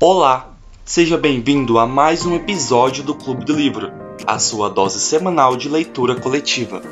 Olá, 0.00 0.50
seja 0.84 1.16
bem-vindo 1.16 1.78
a 1.78 1.86
mais 1.86 2.26
um 2.26 2.34
episódio 2.34 3.02
do 3.02 3.14
Clube 3.14 3.44
do 3.44 3.52
Livro, 3.52 3.92
a 4.26 4.38
sua 4.38 4.68
dose 4.68 5.00
semanal 5.00 5.56
de 5.56 5.68
leitura 5.68 6.20
coletiva. 6.20 6.82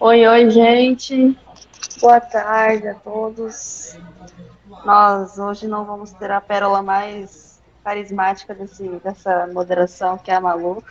Oi, 0.00 0.26
oi, 0.26 0.50
gente. 0.50 1.36
Boa 2.00 2.20
tarde 2.20 2.88
a 2.88 2.94
todos. 2.94 3.96
Nós 4.84 5.38
hoje 5.38 5.66
não 5.66 5.84
vamos 5.84 6.12
ter 6.12 6.30
a 6.30 6.40
pérola 6.40 6.82
mais 6.82 7.60
carismática 7.82 8.54
desse, 8.54 8.88
dessa 9.02 9.46
moderação, 9.46 10.18
que 10.18 10.30
é 10.30 10.34
a 10.34 10.40
Malu. 10.40 10.82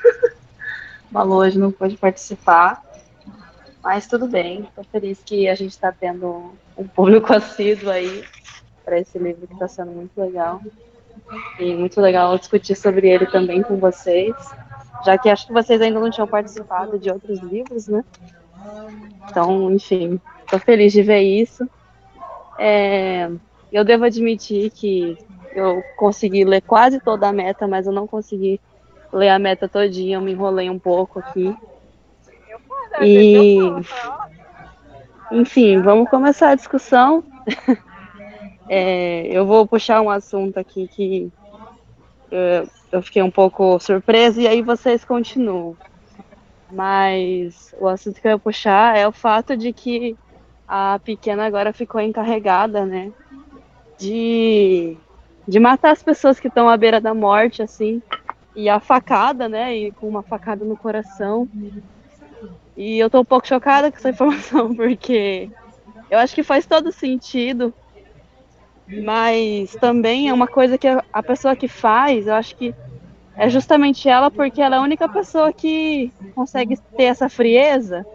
Malu 1.12 1.36
hoje 1.36 1.60
não 1.60 1.72
pôde 1.72 1.98
participar, 1.98 2.84
mas 3.86 4.08
tudo 4.08 4.28
bem. 4.28 4.62
Estou 4.62 4.84
feliz 4.86 5.22
que 5.24 5.48
a 5.48 5.54
gente 5.54 5.70
está 5.70 5.92
tendo 5.92 6.56
um 6.76 6.88
público 6.88 7.32
assíduo 7.32 7.92
aí 7.92 8.24
para 8.84 9.00
esse 9.00 9.20
livro 9.20 9.46
que 9.46 9.54
está 9.54 9.68
sendo 9.68 9.92
muito 9.92 10.20
legal. 10.20 10.60
E 11.60 11.76
muito 11.76 12.02
legal 12.02 12.36
discutir 12.36 12.76
sobre 12.76 13.08
ele 13.10 13.28
também 13.28 13.62
com 13.62 13.78
vocês, 13.78 14.36
já 15.06 15.18
que 15.18 15.30
acho 15.30 15.48
que 15.48 15.54
vocês 15.54 15.80
ainda 15.82 16.00
não 16.00 16.10
tinham 16.10 16.28
participado 16.28 16.98
de 16.98 17.12
outros 17.12 17.40
livros, 17.40 17.88
né? 17.88 18.04
Então, 19.30 19.72
enfim, 19.72 20.20
estou 20.44 20.60
feliz 20.60 20.92
de 20.92 21.04
ver 21.04 21.22
isso. 21.22 21.68
É, 22.58 23.30
eu 23.72 23.84
devo 23.84 24.06
admitir 24.06 24.72
que 24.72 25.16
eu 25.54 25.84
consegui 25.96 26.44
ler 26.44 26.62
quase 26.62 27.00
toda 27.00 27.28
a 27.28 27.34
meta, 27.34 27.68
mas 27.68 27.86
eu 27.86 27.94
não 27.94 28.08
consegui 28.08 28.60
ler 29.14 29.30
a 29.30 29.40
meta 29.40 29.70
todinha, 29.70 30.18
eu 30.18 30.22
me 30.22 30.32
enrolei 30.32 30.70
um 30.72 30.80
pouco 30.80 31.20
aqui. 31.20 31.56
E, 33.02 33.58
enfim, 35.32 35.82
vamos 35.82 36.10
começar 36.10 36.50
a 36.50 36.56
discussão. 36.56 37.24
É, 38.68 39.28
eu 39.28 39.46
vou 39.46 39.68
puxar 39.68 40.02
um 40.02 40.10
assunto 40.10 40.58
aqui 40.58 40.88
que 40.88 41.32
eu, 42.32 42.68
eu 42.92 43.02
fiquei 43.02 43.22
um 43.22 43.30
pouco 43.30 43.80
surpresa 43.80 44.42
e 44.42 44.48
aí 44.48 44.62
vocês 44.62 45.06
continuam. 45.06 45.78
Mas 46.72 47.76
o 47.80 47.88
assunto 47.88 48.20
que 48.20 48.28
eu 48.28 48.32
ia 48.32 48.40
puxar 48.40 48.98
é 48.98 49.08
o 49.08 49.12
fato 49.12 49.56
de 49.56 49.72
que 49.72 50.18
a 50.68 51.00
pequena 51.04 51.46
agora 51.46 51.72
ficou 51.72 52.02
encarregada, 52.02 52.86
né? 52.86 53.12
De, 54.00 54.98
de 55.48 55.60
matar 55.60 55.92
as 55.92 56.02
pessoas 56.02 56.40
que 56.40 56.48
estão 56.48 56.68
à 56.68 56.76
beira 56.76 57.00
da 57.00 57.14
morte, 57.14 57.62
assim. 57.62 58.02
E 58.56 58.68
a 58.68 58.80
facada, 58.80 59.48
né? 59.48 59.76
E 59.76 59.92
com 59.92 60.08
uma 60.08 60.24
facada 60.24 60.66
no 60.66 60.76
coração. 60.76 61.48
E 62.76 63.00
eu 63.00 63.10
tô 63.10 63.22
um 63.22 63.26
pouco 63.26 63.48
chocada 63.48 63.92
com 63.92 63.98
essa 63.98 64.10
informação, 64.12 64.76
porque 64.76 65.50
eu 66.10 66.20
acho 66.20 66.36
que 66.36 66.44
faz 66.44 66.66
todo 66.66 66.92
sentido. 66.92 67.74
Mas 69.04 69.72
também 69.78 70.30
é 70.30 70.34
uma 70.34 70.48
coisa 70.48 70.78
que 70.78 70.88
a 70.88 71.24
pessoa 71.24 71.56
que 71.56 71.68
faz, 71.68 72.28
eu 72.28 72.36
acho 72.36 72.56
que 72.56 72.76
é 73.36 73.50
justamente 73.50 74.08
ela, 74.08 74.30
porque 74.30 74.62
ela 74.62 74.76
é 74.76 74.80
a 74.80 74.84
única 74.84 75.10
pessoa 75.10 75.52
que 75.52 76.14
consegue 76.36 76.78
ter 76.96 77.04
essa 77.04 77.28
frieza. 77.28 78.06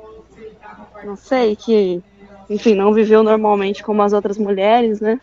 Não 1.05 1.17
sei, 1.17 1.57
que, 1.57 2.03
enfim, 2.49 2.75
não 2.75 2.93
viveu 2.93 3.23
normalmente 3.23 3.83
como 3.83 4.03
as 4.03 4.13
outras 4.13 4.39
mulheres, 4.39 5.01
né? 5.01 5.21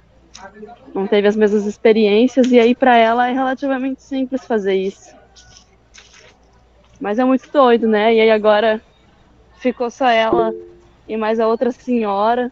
Não 0.94 1.08
teve 1.08 1.28
as 1.28 1.36
mesmas 1.36 1.66
experiências, 1.66 2.52
e 2.52 2.60
aí 2.60 2.76
para 2.76 2.98
ela 2.98 3.30
é 3.30 3.32
relativamente 3.32 4.04
simples 4.04 4.46
fazer 4.46 4.76
isso. 4.76 5.16
Mas 7.00 7.20
é 7.20 7.24
muito 7.24 7.50
doido, 7.52 7.88
né? 7.88 8.14
E 8.14 8.20
aí 8.20 8.32
agora 8.32 8.82
ficou 9.58 9.90
só 9.90 10.08
ela 10.08 10.54
e 11.08 11.18
mais 11.18 11.40
a 11.40 11.48
outra 11.48 11.72
senhora. 11.72 12.52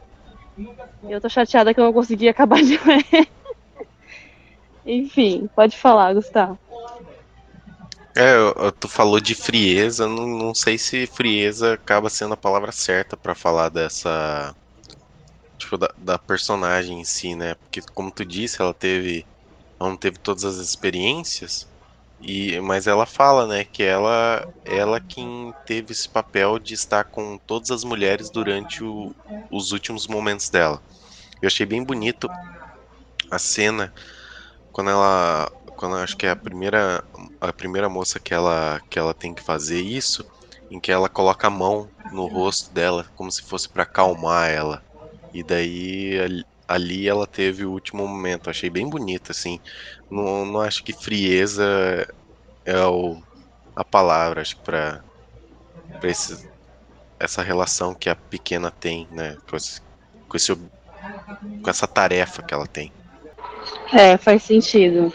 Eu 1.04 1.20
tô 1.20 1.30
chateada 1.30 1.74
que 1.74 1.80
eu 1.80 1.84
não 1.84 1.94
consegui 1.94 2.30
acabar 2.30 2.62
de 2.62 2.78
ler. 2.86 3.28
Enfim, 4.86 5.50
pode 5.56 5.78
falar, 5.78 6.14
Gustavo. 6.14 6.58
É, 8.16 8.34
tu 8.80 8.88
falou 8.88 9.20
de 9.20 9.36
frieza, 9.36 10.08
não, 10.08 10.26
não 10.26 10.56
sei 10.56 10.78
se 10.78 11.06
frieza 11.06 11.74
acaba 11.74 12.10
sendo 12.10 12.34
a 12.34 12.38
palavra 12.38 12.72
certa 12.72 13.18
para 13.18 13.36
falar 13.36 13.68
dessa. 13.68 14.56
Tipo, 15.58 15.78
da, 15.78 15.90
da, 15.98 16.18
personagem 16.18 17.02
em 17.02 17.04
si, 17.04 17.36
né? 17.36 17.56
Porque, 17.56 17.82
como 17.94 18.12
tu 18.12 18.24
disse, 18.24 18.62
ela 18.62 18.74
teve. 18.74 19.26
Ela 19.78 19.90
não 19.90 19.98
teve 19.98 20.18
todas 20.18 20.46
as 20.46 20.58
experiências, 20.58 21.68
e 22.20 22.60
mas 22.62 22.88
ela 22.88 23.06
fala, 23.06 23.48
né, 23.48 23.66
que 23.66 23.84
ela, 23.84 24.48
ela 24.66 25.00
quem 25.02 25.54
teve 25.66 25.92
esse 25.92 26.08
papel 26.10 26.60
de 26.60 26.74
estar 26.74 27.04
com 27.06 27.38
todas 27.46 27.72
as 27.72 27.84
mulheres 27.84 28.30
durante 28.30 28.84
o, 28.84 29.14
os 29.52 29.72
últimos 29.72 30.08
momentos 30.08 30.50
dela. 30.50 30.82
Eu 31.42 31.48
achei 31.48 31.66
bem 31.66 31.84
bonito 31.84 32.28
a 33.32 33.40
cena 33.40 33.94
quando 34.72 34.90
ela 34.90 35.52
quando 35.78 35.98
acho 35.98 36.16
que 36.18 36.26
é 36.26 36.32
a 36.32 36.36
primeira 36.36 37.04
a 37.42 37.54
primeira 37.54 37.90
moça 37.90 38.20
que 38.20 38.34
ela 38.34 38.82
que 38.90 39.00
ela 39.00 39.14
tem 39.14 39.34
que 39.34 39.44
fazer 39.44 39.82
isso, 39.82 40.26
em 40.70 40.80
que 40.80 40.92
ela 40.92 41.10
coloca 41.10 41.48
a 41.48 41.50
mão 41.50 41.90
no 42.12 42.28
rosto 42.28 42.74
dela 42.74 43.06
como 43.16 43.32
se 43.32 43.42
fosse 43.44 43.70
para 43.70 43.84
acalmar 43.84 44.50
ela. 44.50 44.84
E 45.34 45.44
daí 45.44 46.18
ali, 46.68 47.08
ela 47.08 47.28
teve 47.28 47.66
o 47.66 47.72
último 47.72 48.08
momento. 48.08 48.50
Achei 48.50 48.70
bem 48.70 48.90
bonito 48.90 49.32
assim. 49.32 49.60
Não, 50.10 50.46
não 50.46 50.62
acho 50.62 50.84
que 50.84 50.94
frieza 50.94 52.08
é 52.64 52.86
o, 52.86 53.22
a 53.76 53.84
palavra, 53.84 54.42
acho 54.42 54.56
que 54.58 54.64
para 54.64 55.04
para 56.00 56.10
essa 57.20 57.42
relação 57.42 57.94
que 57.94 58.10
a 58.10 58.16
pequena 58.16 58.70
tem, 58.70 59.08
né, 59.12 59.38
com 59.50 59.56
esse, 59.56 59.82
com 60.28 60.36
esse 60.36 60.54
com 60.56 61.70
essa 61.70 61.88
tarefa 61.88 62.44
que 62.44 62.54
ela 62.54 62.68
tem. 62.68 62.92
É, 63.94 64.18
faz 64.18 64.44
sentido. 64.44 65.14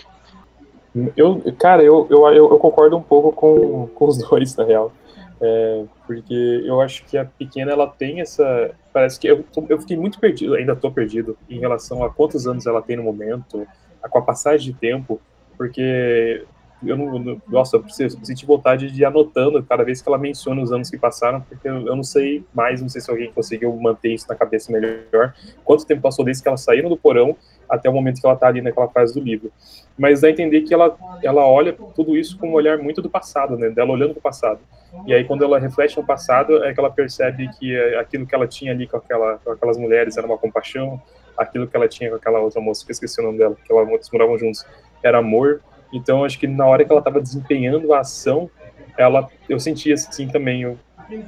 Eu, 1.16 1.40
cara, 1.58 1.82
eu, 1.82 2.06
eu, 2.10 2.26
eu, 2.26 2.58
concordo 2.58 2.96
um 2.96 3.02
pouco 3.02 3.32
com, 3.32 3.86
com 3.88 4.06
os 4.06 4.18
dois, 4.28 4.56
na 4.56 4.64
real. 4.64 4.92
É, 5.40 5.84
porque 6.06 6.62
eu 6.64 6.80
acho 6.80 7.04
que 7.04 7.16
a 7.16 7.24
pequena, 7.24 7.72
ela 7.72 7.86
tem 7.86 8.20
essa... 8.20 8.72
Parece 8.92 9.20
que 9.20 9.28
eu, 9.28 9.44
eu 9.68 9.80
fiquei 9.80 9.96
muito 9.96 10.18
perdido, 10.18 10.54
ainda 10.54 10.74
tô 10.74 10.90
perdido, 10.90 11.38
em 11.48 11.58
relação 11.60 12.02
a 12.02 12.10
quantos 12.10 12.46
anos 12.46 12.66
ela 12.66 12.82
tem 12.82 12.96
no 12.96 13.02
momento, 13.02 13.66
a, 14.02 14.08
com 14.08 14.18
a 14.18 14.22
passagem 14.22 14.72
de 14.72 14.78
tempo, 14.78 15.20
porque 15.56 16.44
eu 16.82 16.96
não, 16.96 17.40
nossa, 17.46 17.76
eu 17.76 17.82
preciso, 17.82 18.18
senti 18.24 18.46
vontade 18.46 18.90
de 18.90 19.02
ir 19.02 19.04
anotando 19.04 19.62
cada 19.62 19.84
vez 19.84 20.00
que 20.00 20.08
ela 20.08 20.18
menciona 20.18 20.62
os 20.62 20.72
anos 20.72 20.88
que 20.88 20.96
passaram, 20.96 21.40
porque 21.42 21.68
eu, 21.68 21.86
eu, 21.86 21.94
não 21.94 22.02
sei 22.02 22.44
mais, 22.54 22.80
não 22.80 22.88
sei 22.88 23.00
se 23.00 23.10
alguém 23.10 23.30
conseguiu 23.32 23.74
manter 23.76 24.14
isso 24.14 24.26
na 24.28 24.34
cabeça 24.34 24.72
melhor, 24.72 25.34
quanto 25.62 25.86
tempo 25.86 26.00
passou 26.00 26.24
desde 26.24 26.42
que 26.42 26.48
ela 26.48 26.56
saíram 26.56 26.88
do 26.88 26.96
porão 26.96 27.36
até 27.70 27.88
o 27.88 27.92
momento 27.92 28.20
que 28.20 28.26
ela 28.26 28.34
está 28.34 28.48
ali 28.48 28.60
naquela 28.60 28.88
fase 28.88 29.14
do 29.14 29.20
livro. 29.20 29.52
Mas 29.98 30.20
dá 30.20 30.28
a 30.28 30.30
entender 30.30 30.62
que 30.62 30.74
ela, 30.74 30.96
ela 31.22 31.46
olha 31.46 31.74
tudo 31.94 32.16
isso 32.16 32.38
com 32.38 32.48
um 32.48 32.52
olhar 32.52 32.78
muito 32.78 33.00
do 33.00 33.08
passado, 33.08 33.56
né, 33.56 33.70
dela 33.70 33.92
olhando 33.92 34.12
para 34.12 34.18
o 34.18 34.22
passado. 34.22 34.60
E 35.06 35.14
aí 35.14 35.24
quando 35.24 35.44
ela 35.44 35.58
reflete 35.58 35.96
no 35.96 36.04
passado, 36.04 36.64
é 36.64 36.74
que 36.74 36.80
ela 36.80 36.90
percebe 36.90 37.48
que 37.58 37.76
aquilo 37.94 38.26
que 38.26 38.34
ela 38.34 38.46
tinha 38.46 38.72
ali 38.72 38.86
com, 38.86 38.96
aquela, 38.96 39.38
com 39.38 39.52
aquelas 39.52 39.78
mulheres 39.78 40.16
era 40.16 40.26
uma 40.26 40.36
compaixão, 40.36 41.00
aquilo 41.38 41.66
que 41.66 41.76
ela 41.76 41.88
tinha 41.88 42.10
com 42.10 42.16
aquela 42.16 42.40
outra 42.40 42.60
moça, 42.60 42.84
que 42.84 42.90
eu 42.90 42.94
esqueci 42.94 43.20
o 43.20 43.24
nome 43.24 43.38
dela, 43.38 43.56
que 43.64 43.72
ela, 43.72 43.82
eles 43.90 44.10
moravam 44.10 44.36
juntos, 44.36 44.66
era 45.02 45.18
amor, 45.18 45.62
então, 45.92 46.24
acho 46.24 46.38
que 46.38 46.46
na 46.46 46.66
hora 46.66 46.84
que 46.84 46.90
ela 46.90 47.00
estava 47.00 47.20
desempenhando 47.20 47.92
a 47.92 48.00
ação, 48.00 48.48
ela, 48.96 49.28
eu 49.48 49.58
sentia 49.58 49.94
assim 49.94 50.28
também, 50.28 50.62
eu, 50.62 50.78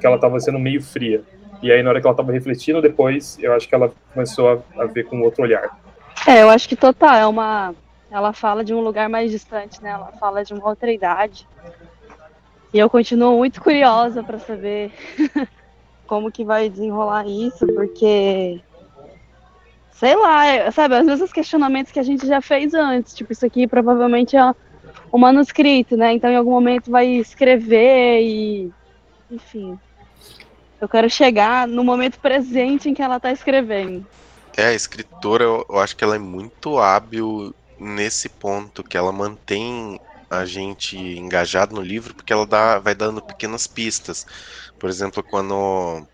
que 0.00 0.06
ela 0.06 0.16
estava 0.16 0.38
sendo 0.38 0.58
meio 0.58 0.82
fria. 0.82 1.22
E 1.62 1.70
aí, 1.70 1.82
na 1.82 1.90
hora 1.90 2.00
que 2.00 2.06
ela 2.06 2.12
estava 2.12 2.32
refletindo 2.32 2.80
depois, 2.80 3.38
eu 3.40 3.52
acho 3.52 3.68
que 3.68 3.74
ela 3.74 3.92
começou 4.12 4.64
a, 4.76 4.82
a, 4.82 4.86
ver 4.86 5.04
com 5.04 5.20
outro 5.20 5.42
olhar. 5.42 5.78
É, 6.26 6.42
eu 6.42 6.50
acho 6.50 6.68
que 6.68 6.76
total, 6.76 7.14
é 7.14 7.26
uma. 7.26 7.74
Ela 8.10 8.32
fala 8.32 8.62
de 8.64 8.74
um 8.74 8.80
lugar 8.80 9.08
mais 9.08 9.30
distante, 9.30 9.82
né? 9.82 9.90
Ela 9.90 10.12
fala 10.20 10.44
de 10.44 10.52
uma 10.52 10.68
outra 10.68 10.92
idade. 10.92 11.46
E 12.72 12.78
eu 12.78 12.88
continuo 12.88 13.36
muito 13.38 13.60
curiosa 13.60 14.22
para 14.22 14.38
saber 14.38 14.92
como 16.06 16.30
que 16.30 16.44
vai 16.44 16.68
desenrolar 16.68 17.26
isso, 17.26 17.66
porque 17.74 18.60
sei 19.92 20.16
lá, 20.16 20.46
é, 20.46 20.70
sabe, 20.70 20.96
os 20.96 21.32
questionamentos 21.32 21.92
que 21.92 21.98
a 21.98 22.02
gente 22.02 22.26
já 22.26 22.40
fez 22.40 22.74
antes, 22.74 23.14
tipo, 23.14 23.32
isso 23.32 23.46
aqui 23.46 23.66
provavelmente 23.66 24.36
é 24.36 24.54
um 25.12 25.18
manuscrito, 25.18 25.96
né? 25.96 26.12
Então 26.12 26.30
em 26.30 26.36
algum 26.36 26.50
momento 26.50 26.90
vai 26.90 27.06
escrever 27.06 28.22
e 28.22 28.72
enfim. 29.30 29.78
Eu 30.80 30.88
quero 30.88 31.08
chegar 31.08 31.68
no 31.68 31.84
momento 31.84 32.18
presente 32.18 32.88
em 32.88 32.94
que 32.94 33.02
ela 33.02 33.18
está 33.18 33.30
escrevendo. 33.30 34.04
É, 34.56 34.66
a 34.68 34.74
escritora, 34.74 35.44
eu 35.44 35.78
acho 35.78 35.96
que 35.96 36.04
ela 36.04 36.16
é 36.16 36.18
muito 36.18 36.78
hábil 36.78 37.54
nesse 37.78 38.28
ponto, 38.28 38.84
que 38.84 38.96
ela 38.96 39.12
mantém 39.12 39.98
a 40.28 40.44
gente 40.44 40.96
engajado 40.96 41.74
no 41.74 41.80
livro, 41.82 42.14
porque 42.14 42.32
ela 42.32 42.46
dá, 42.46 42.78
vai 42.78 42.94
dando 42.94 43.22
pequenas 43.22 43.66
pistas. 43.66 44.26
Por 44.78 44.88
exemplo, 44.90 45.22
quando 45.22 46.06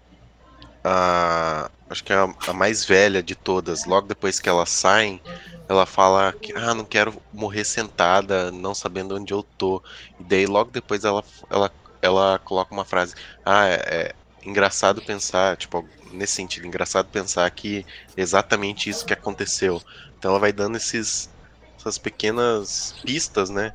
a, 0.85 1.71
acho 1.89 2.05
que 2.05 2.13
é 2.13 2.17
a, 2.17 2.35
a, 2.47 2.53
mais 2.53 2.85
velha 2.85 3.23
de 3.23 3.35
todas, 3.37 3.85
logo 3.85 4.07
depois 4.09 4.41
que 4.41 4.49
elas 4.49 4.71
saem, 4.71 5.23
ela 5.69 5.87
fala 5.87 6.33
que 6.33 6.53
ah, 6.57 6.75
não 6.75 6.85
quero 6.85 7.21
morrer 7.33 7.65
sentada, 7.65 8.51
não 8.53 8.75
sabendo 8.75 9.17
onde 9.17 9.33
eu 9.35 9.43
tô. 9.43 9.83
E 10.19 10.25
daí 10.25 10.47
logo 10.47 10.71
depois 10.71 11.05
ela 11.05 11.25
ela, 11.51 11.71
ela 12.03 12.39
coloca 12.41 12.73
uma 12.75 12.85
frase: 12.85 13.15
"Ah, 13.45 13.67
é 13.69 14.15
engraçado 14.49 15.03
pensar, 15.03 15.57
tipo, 15.57 15.85
nesse 16.13 16.35
sentido, 16.35 16.67
engraçado 16.67 17.09
pensar 17.09 17.51
que 17.51 17.85
é 18.17 18.21
exatamente 18.21 18.89
isso 18.89 19.05
que 19.05 19.13
aconteceu. 19.13 19.81
Então 20.19 20.31
ela 20.31 20.41
vai 20.41 20.53
dando 20.53 20.77
esses, 20.77 21.31
essas 21.79 21.99
pequenas 21.99 22.95
pistas, 23.05 23.51
né? 23.51 23.73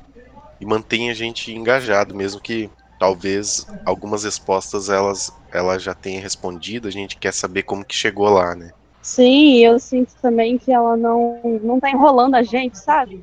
E 0.60 0.66
mantém 0.66 1.10
a 1.10 1.14
gente 1.14 1.52
engajado, 1.52 2.14
mesmo 2.14 2.40
que 2.40 2.70
talvez 2.98 3.66
algumas 3.84 4.24
respostas 4.24 4.88
elas 4.88 5.32
ela 5.52 5.78
já 5.78 5.94
tenha 5.94 6.20
respondido, 6.20 6.88
a 6.88 6.90
gente 6.90 7.16
quer 7.16 7.32
saber 7.32 7.62
como 7.62 7.84
que 7.84 7.94
chegou 7.94 8.28
lá, 8.28 8.54
né? 8.54 8.72
Sim, 9.00 9.58
eu 9.58 9.78
sinto 9.78 10.12
também 10.20 10.58
que 10.58 10.72
ela 10.72 10.96
não, 10.96 11.40
não 11.62 11.78
tá 11.78 11.90
enrolando 11.90 12.34
a 12.34 12.42
gente, 12.42 12.78
sabe? 12.78 13.22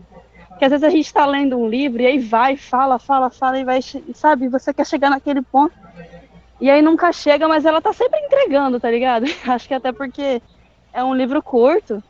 Que 0.58 0.66
às 0.66 0.72
vezes 0.72 0.84
a 0.84 0.90
gente 0.90 1.12
tá 1.12 1.26
lendo 1.26 1.58
um 1.58 1.68
livro 1.68 2.02
e 2.02 2.06
aí 2.06 2.20
vai, 2.20 2.56
fala, 2.56 3.00
fala, 3.00 3.30
fala 3.30 3.60
e 3.60 3.66
vai, 3.66 3.80
sabe? 4.14 4.48
Você 4.48 4.74
quer 4.74 4.86
chegar 4.86 5.10
naquele 5.10 5.42
ponto 5.42 5.74
e 6.62 6.70
aí 6.70 6.82
nunca 6.84 7.12
chega, 7.12 7.48
mas 7.48 7.66
ela 7.66 7.82
tá 7.82 7.92
sempre 7.92 8.20
entregando, 8.20 8.80
tá 8.80 8.90
ligado? 8.92 9.26
Acho 9.48 9.68
que 9.68 9.74
até 9.74 9.92
porque 9.92 10.40
é 10.94 11.04
um 11.04 11.16
livro 11.16 11.42
curto, 11.42 12.04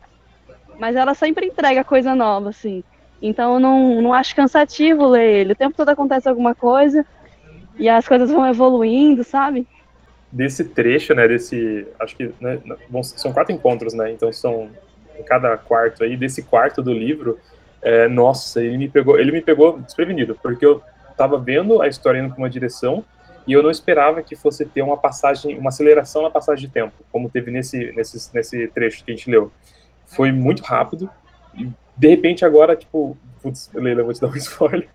mas 0.78 0.98
ela 0.98 1.14
sempre 1.14 1.48
entrega 1.48 1.86
coisa 1.86 2.14
nova, 2.14 2.50
assim. 2.50 2.84
Então 3.22 3.54
eu 3.54 3.60
não, 3.60 4.02
não 4.02 4.14
acho 4.14 4.36
cansativo 4.36 5.08
ler 5.08 5.42
ele. 5.42 5.54
O 5.54 5.56
tempo 5.56 5.78
todo 5.78 5.90
acontece 5.90 6.28
alguma 6.28 6.54
coisa 6.54 7.06
e 7.78 7.88
as 7.88 8.06
coisas 8.06 8.30
vão 8.30 8.46
evoluindo, 8.46 9.24
sabe? 9.24 9.66
Desse 10.32 10.66
trecho, 10.66 11.14
né, 11.14 11.28
desse, 11.28 11.88
acho 12.00 12.16
que 12.16 12.34
né, 12.42 12.60
são 13.04 13.32
quatro 13.32 13.54
encontros, 13.54 13.94
né, 13.94 14.12
então 14.12 14.32
são 14.34 14.70
em 15.18 15.24
cada 15.24 15.56
quarto 15.58 16.04
aí, 16.04 16.18
desse 16.18 16.42
quarto 16.42 16.82
do 16.82 16.94
livro, 16.94 17.38
é, 17.82 18.08
nossa, 18.08 18.64
ele 18.64 18.78
me 18.78 18.90
pegou, 18.90 19.20
ele 19.20 19.32
me 19.32 19.42
pegou 19.42 19.78
desprevenido, 19.80 20.38
porque 20.42 20.66
eu 20.66 20.82
tava 21.18 21.38
vendo 21.38 21.82
a 21.82 21.88
história 21.88 22.20
indo 22.20 22.30
para 22.30 22.38
uma 22.38 22.50
direção 22.50 23.04
e 23.48 23.54
eu 23.54 23.64
não 23.64 23.72
esperava 23.72 24.22
que 24.22 24.36
fosse 24.36 24.66
ter 24.66 24.82
uma 24.82 24.98
passagem, 24.98 25.58
uma 25.58 25.70
aceleração 25.70 26.22
na 26.22 26.30
passagem 26.30 26.68
de 26.68 26.74
tempo, 26.74 26.94
como 27.12 27.30
teve 27.30 27.52
nesse, 27.52 27.92
nesse, 27.94 28.34
nesse 28.34 28.68
trecho 28.68 29.04
que 29.04 29.12
a 29.12 29.16
gente 29.16 29.30
leu. 29.30 29.52
Foi 30.06 30.32
muito 30.32 30.64
rápido, 30.64 31.10
e 31.56 31.70
de 31.98 32.08
repente 32.08 32.46
agora, 32.46 32.76
tipo, 32.76 33.18
putz, 33.42 33.70
Leila, 33.74 34.04
vou 34.04 34.14
te 34.14 34.22
dar 34.22 34.28
um 34.28 34.36
spoiler, 34.38 34.88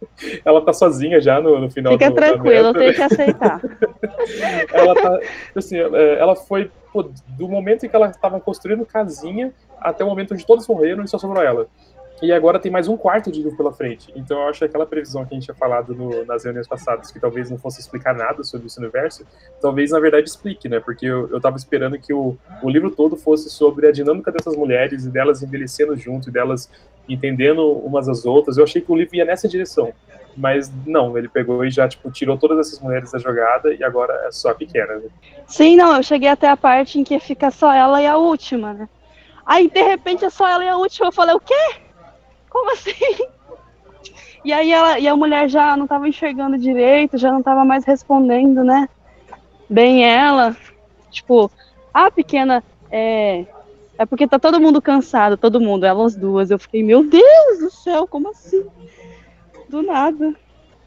ela 0.44 0.60
tá 0.60 0.72
sozinha 0.72 1.20
já 1.20 1.40
no, 1.40 1.58
no 1.58 1.70
final 1.70 1.92
Fica 1.92 2.10
do 2.10 2.16
tranquilo, 2.16 2.68
eu 2.68 2.74
tenho 2.74 2.94
que 2.94 3.02
aceitar. 3.02 3.60
ela 4.72 4.94
tá, 4.94 5.20
assim, 5.54 5.76
é, 5.76 6.18
ela 6.18 6.36
foi 6.36 6.70
pô, 6.92 7.10
do 7.28 7.48
momento 7.48 7.84
em 7.84 7.88
que 7.88 7.96
ela 7.96 8.08
estava 8.08 8.40
construindo 8.40 8.84
casinha 8.86 9.52
até 9.80 10.04
o 10.04 10.06
momento 10.06 10.34
onde 10.34 10.46
todos 10.46 10.66
morreram 10.66 11.04
e 11.04 11.08
só 11.08 11.18
sobrou 11.18 11.42
ela. 11.42 11.66
E 12.22 12.32
agora 12.32 12.58
tem 12.58 12.72
mais 12.72 12.88
um 12.88 12.96
quarto 12.96 13.30
de 13.30 13.42
livro 13.42 13.56
pela 13.56 13.72
frente. 13.72 14.10
Então 14.16 14.40
eu 14.40 14.48
acho 14.48 14.60
que 14.60 14.64
aquela 14.64 14.86
previsão 14.86 15.24
que 15.24 15.34
a 15.34 15.36
gente 15.36 15.44
tinha 15.44 15.54
falado 15.54 15.94
no, 15.94 16.24
nas 16.24 16.44
reuniões 16.44 16.66
passadas, 16.66 17.10
que 17.10 17.20
talvez 17.20 17.50
não 17.50 17.58
fosse 17.58 17.80
explicar 17.80 18.14
nada 18.14 18.42
sobre 18.42 18.68
esse 18.68 18.78
universo, 18.78 19.26
talvez 19.60 19.90
na 19.90 20.00
verdade 20.00 20.26
explique, 20.26 20.66
né? 20.66 20.80
Porque 20.80 21.04
eu, 21.04 21.28
eu 21.28 21.40
tava 21.40 21.56
esperando 21.56 21.98
que 21.98 22.14
o, 22.14 22.36
o 22.62 22.70
livro 22.70 22.90
todo 22.90 23.16
fosse 23.16 23.50
sobre 23.50 23.86
a 23.86 23.92
dinâmica 23.92 24.32
dessas 24.32 24.56
mulheres 24.56 25.04
e 25.04 25.10
delas 25.10 25.42
envelhecendo 25.42 25.94
junto 25.94 26.30
e 26.30 26.32
delas 26.32 26.70
entendendo 27.06 27.70
umas 27.70 28.08
às 28.08 28.24
outras. 28.24 28.56
Eu 28.56 28.64
achei 28.64 28.80
que 28.80 28.90
o 28.90 28.96
livro 28.96 29.14
ia 29.14 29.24
nessa 29.24 29.46
direção. 29.46 29.92
Mas 30.34 30.70
não, 30.86 31.16
ele 31.16 31.28
pegou 31.28 31.64
e 31.64 31.70
já, 31.70 31.88
tipo, 31.88 32.10
tirou 32.10 32.36
todas 32.36 32.58
essas 32.58 32.80
mulheres 32.80 33.10
da 33.10 33.18
jogada 33.18 33.72
e 33.74 33.82
agora 33.82 34.12
é 34.26 34.30
só 34.30 34.50
a 34.50 34.54
pequena, 34.54 34.96
né? 34.96 35.08
Sim, 35.46 35.76
não, 35.76 35.96
eu 35.96 36.02
cheguei 36.02 36.28
até 36.28 36.48
a 36.48 36.56
parte 36.56 36.98
em 36.98 37.04
que 37.04 37.18
fica 37.18 37.50
só 37.50 37.72
ela 37.72 38.02
e 38.02 38.06
a 38.06 38.16
última, 38.18 38.74
né? 38.74 38.88
Aí, 39.46 39.70
de 39.70 39.82
repente, 39.82 40.24
é 40.24 40.30
só 40.30 40.46
ela 40.46 40.64
e 40.64 40.68
a 40.68 40.76
última. 40.76 41.06
Eu 41.06 41.12
falei, 41.12 41.34
o 41.34 41.40
quê? 41.40 41.85
Como 42.50 42.72
assim? 42.72 42.92
E 44.44 44.52
aí 44.52 44.72
ela, 44.72 44.98
e 44.98 45.08
a 45.08 45.16
mulher 45.16 45.48
já 45.48 45.76
não 45.76 45.84
estava 45.84 46.08
enxergando 46.08 46.56
direito, 46.56 47.18
já 47.18 47.32
não 47.32 47.40
estava 47.40 47.64
mais 47.64 47.84
respondendo, 47.84 48.62
né? 48.62 48.88
Bem 49.68 50.04
ela. 50.04 50.56
Tipo, 51.10 51.50
a 51.92 52.10
pequena 52.10 52.62
é. 52.90 53.46
É 53.98 54.04
porque 54.04 54.28
tá 54.28 54.38
todo 54.38 54.60
mundo 54.60 54.82
cansado, 54.82 55.38
todo 55.38 55.58
mundo, 55.58 55.86
elas 55.86 56.14
duas. 56.14 56.50
Eu 56.50 56.58
fiquei, 56.58 56.82
meu 56.82 57.02
Deus 57.02 57.58
do 57.58 57.70
céu, 57.70 58.06
como 58.06 58.28
assim? 58.28 58.66
Do 59.70 59.80
nada. 59.82 60.34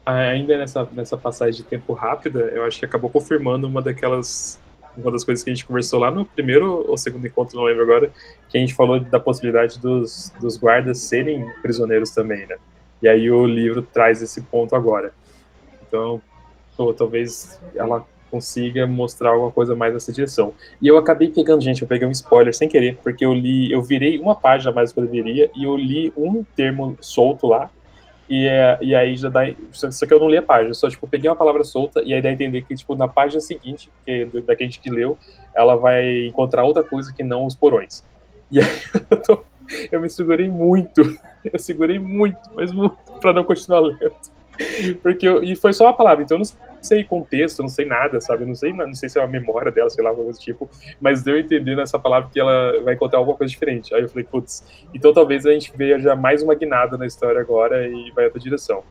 Ainda 0.06 0.56
nessa, 0.56 0.88
nessa 0.92 1.16
passagem 1.16 1.60
de 1.60 1.64
tempo 1.64 1.92
rápida, 1.92 2.40
eu 2.54 2.64
acho 2.64 2.78
que 2.78 2.84
acabou 2.84 3.10
confirmando 3.10 3.66
uma 3.66 3.82
daquelas 3.82 4.59
uma 4.96 5.10
das 5.10 5.24
coisas 5.24 5.42
que 5.44 5.50
a 5.50 5.54
gente 5.54 5.66
conversou 5.66 6.00
lá 6.00 6.10
no 6.10 6.24
primeiro 6.24 6.84
ou 6.88 6.96
segundo 6.96 7.26
encontro, 7.26 7.56
não 7.56 7.64
lembro 7.64 7.82
agora, 7.82 8.12
que 8.48 8.56
a 8.56 8.60
gente 8.60 8.74
falou 8.74 9.00
da 9.00 9.20
possibilidade 9.20 9.78
dos, 9.78 10.32
dos 10.40 10.56
guardas 10.56 10.98
serem 10.98 11.46
prisioneiros 11.62 12.10
também, 12.10 12.46
né? 12.46 12.56
E 13.02 13.08
aí 13.08 13.30
o 13.30 13.46
livro 13.46 13.82
traz 13.82 14.20
esse 14.22 14.42
ponto 14.42 14.74
agora. 14.74 15.12
Então, 15.86 16.20
pô, 16.76 16.92
talvez 16.92 17.60
ela 17.74 18.04
consiga 18.30 18.86
mostrar 18.86 19.30
alguma 19.30 19.50
coisa 19.50 19.74
mais 19.74 19.92
nessa 19.92 20.12
direção. 20.12 20.54
E 20.80 20.86
eu 20.86 20.96
acabei 20.96 21.28
pegando, 21.28 21.62
gente, 21.62 21.82
eu 21.82 21.88
peguei 21.88 22.06
um 22.06 22.12
spoiler 22.12 22.54
sem 22.54 22.68
querer, 22.68 22.96
porque 23.02 23.24
eu 23.24 23.34
li, 23.34 23.72
eu 23.72 23.82
virei 23.82 24.18
uma 24.18 24.36
página 24.36 24.70
mais 24.70 24.90
do 24.90 24.94
que 24.94 25.00
eu 25.00 25.06
deveria 25.06 25.50
e 25.56 25.64
eu 25.64 25.76
li 25.76 26.12
um 26.16 26.44
termo 26.54 26.96
solto 27.00 27.46
lá 27.46 27.70
e, 28.30 28.46
é, 28.46 28.78
e 28.80 28.94
aí 28.94 29.16
já 29.16 29.28
dá. 29.28 29.40
Só 29.72 30.06
que 30.06 30.14
eu 30.14 30.20
não 30.20 30.28
li 30.28 30.36
a 30.36 30.42
página, 30.42 30.72
só 30.72 30.88
tipo, 30.88 31.08
peguei 31.08 31.28
uma 31.28 31.34
palavra 31.34 31.64
solta 31.64 32.00
e 32.04 32.14
aí 32.14 32.22
dá 32.22 32.28
a 32.28 32.32
entender 32.32 32.62
que, 32.62 32.76
tipo, 32.76 32.94
na 32.94 33.08
página 33.08 33.40
seguinte, 33.40 33.90
que 34.06 34.10
é 34.32 34.40
da 34.40 34.54
gente 34.54 34.78
que 34.78 34.88
leu, 34.88 35.18
ela 35.52 35.74
vai 35.74 36.28
encontrar 36.28 36.62
outra 36.62 36.84
coisa 36.84 37.12
que 37.12 37.24
não 37.24 37.44
os 37.44 37.56
porões. 37.56 38.04
E 38.48 38.60
aí 38.60 38.66
eu, 39.10 39.16
tô, 39.20 39.44
eu 39.90 40.00
me 40.00 40.08
segurei 40.08 40.48
muito. 40.48 41.02
Eu 41.42 41.58
segurei 41.58 41.98
muito, 41.98 42.38
mas 42.54 42.70
muito, 42.70 42.96
pra 43.20 43.32
não 43.32 43.42
continuar 43.42 43.80
lendo. 43.80 44.12
Porque 45.02 45.26
eu, 45.26 45.42
e 45.42 45.56
foi 45.56 45.72
só 45.72 45.86
uma 45.86 45.92
palavra, 45.92 46.22
então 46.22 46.36
eu 46.36 46.38
não 46.40 46.44
sei 46.80 47.04
contexto, 47.04 47.62
não 47.62 47.68
sei 47.68 47.84
nada, 47.84 48.20
sabe? 48.20 48.44
não 48.44 48.54
sei, 48.54 48.72
não 48.72 48.94
sei 48.94 49.08
se 49.08 49.18
é 49.18 49.22
a 49.22 49.26
memória 49.26 49.70
dela, 49.70 49.90
sei 49.90 50.02
lá, 50.02 50.10
alguma 50.10 50.26
coisa 50.26 50.40
tipo, 50.40 50.68
mas 51.00 51.22
deu 51.22 51.36
a 51.36 51.40
entender 51.40 51.76
nessa 51.76 51.98
palavra 51.98 52.30
que 52.32 52.40
ela 52.40 52.80
vai 52.82 52.94
encontrar 52.94 53.18
alguma 53.18 53.36
coisa 53.36 53.50
diferente. 53.50 53.94
Aí 53.94 54.02
eu 54.02 54.08
falei, 54.08 54.24
putz, 54.24 54.64
então 54.94 55.12
talvez 55.12 55.46
a 55.46 55.52
gente 55.52 55.72
veja 55.76 56.14
mais 56.16 56.42
uma 56.42 56.54
guinada 56.54 56.96
na 56.96 57.06
história 57.06 57.40
agora 57.40 57.86
e 57.86 58.10
vai 58.12 58.24
outra 58.24 58.40
direção. 58.40 58.82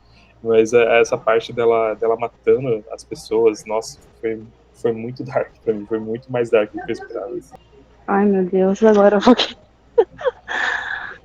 Mas 0.43 0.73
é, 0.73 1.01
essa 1.01 1.17
parte 1.17 1.51
dela, 1.51 1.93
dela 1.95 2.15
matando 2.15 2.83
as 2.91 3.03
pessoas, 3.03 3.65
nossa, 3.65 3.99
foi, 4.21 4.41
foi 4.73 4.91
muito 4.91 5.23
dark 5.23 5.51
pra 5.63 5.73
mim, 5.73 5.85
foi 5.85 5.99
muito 5.99 6.31
mais 6.31 6.49
dark 6.49 6.71
do 6.71 6.81
que 6.81 6.91
eu 6.91 6.93
esperava. 6.93 7.37
Ai 8.07 8.25
meu 8.25 8.45
Deus, 8.45 8.81
agora 8.83 9.17
eu 9.17 9.19
vou. 9.19 9.35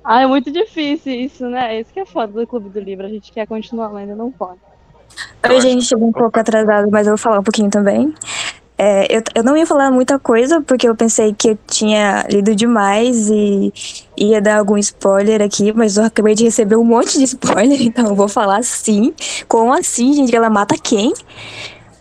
Ah, 0.03 0.21
é 0.23 0.27
muito 0.27 0.51
difícil 0.51 1.13
isso, 1.13 1.49
né? 1.49 1.79
Isso 1.79 1.91
que 1.93 1.99
é 1.99 2.05
foda 2.05 2.33
do 2.33 2.45
Clube 2.45 2.69
do 2.69 2.79
Livro. 2.79 3.05
A 3.05 3.09
gente 3.09 3.31
quer 3.31 3.47
continuar 3.47 3.91
lendo, 3.91 4.15
não 4.15 4.31
pode. 4.31 4.59
Oi, 5.47 5.61
gente, 5.61 5.85
chegou 5.85 6.07
um 6.07 6.11
pouco 6.11 6.39
atrasado, 6.39 6.89
mas 6.91 7.07
eu 7.07 7.11
vou 7.11 7.17
falar 7.17 7.39
um 7.39 7.43
pouquinho 7.43 7.69
também. 7.69 8.13
É, 8.77 9.15
eu, 9.15 9.23
eu 9.35 9.43
não 9.43 9.55
ia 9.55 9.65
falar 9.65 9.89
muita 9.89 10.19
coisa, 10.19 10.61
porque 10.61 10.87
eu 10.87 10.95
pensei 10.95 11.33
que 11.33 11.51
eu 11.51 11.57
tinha 11.65 12.25
lido 12.29 12.53
demais 12.53 13.29
e 13.29 13.73
ia 14.17 14.41
dar 14.41 14.57
algum 14.57 14.77
spoiler 14.77 15.41
aqui, 15.41 15.71
mas 15.71 15.95
eu 15.95 16.03
acabei 16.03 16.35
de 16.35 16.43
receber 16.43 16.75
um 16.75 16.83
monte 16.83 17.17
de 17.17 17.23
spoiler, 17.35 17.81
então 17.81 18.07
eu 18.07 18.15
vou 18.15 18.27
falar 18.27 18.63
sim. 18.63 19.13
Como 19.47 19.71
assim, 19.71 20.13
gente? 20.13 20.35
Ela 20.35 20.49
mata 20.49 20.75
quem? 20.81 21.13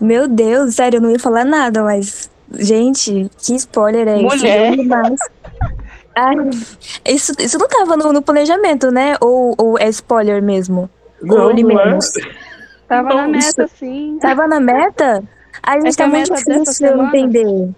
Meu 0.00 0.26
Deus, 0.26 0.74
sério, 0.74 0.96
eu 0.96 1.00
não 1.00 1.10
ia 1.10 1.18
falar 1.18 1.44
nada, 1.44 1.82
mas. 1.82 2.30
Gente, 2.56 3.30
que 3.38 3.54
spoiler 3.54 4.06
é 4.06 4.16
esse? 4.16 4.36
Mulher. 4.36 4.74
Ai, 6.16 6.36
isso, 7.04 7.32
isso 7.40 7.58
não 7.58 7.66
tava 7.66 7.96
no, 7.96 8.12
no, 8.12 8.22
planejamento, 8.22 8.90
né? 8.90 9.16
Ou, 9.20 9.54
ou 9.58 9.78
é 9.78 9.88
spoiler 9.88 10.40
mesmo? 10.40 10.88
Não, 11.20 11.46
ou 11.46 11.50
é. 11.50 11.54
Tava 12.88 13.08
não, 13.08 13.16
na 13.16 13.28
meta, 13.28 13.66
sim. 13.66 14.18
Tava 14.20 14.46
na 14.46 14.60
meta? 14.60 15.22
A 15.62 15.80
gente 15.80 15.88
é 15.88 16.04
tá 16.04 16.06
muito 16.06 16.34
difícil 16.34 16.86
eu 16.88 17.02
entender. 17.04 17.70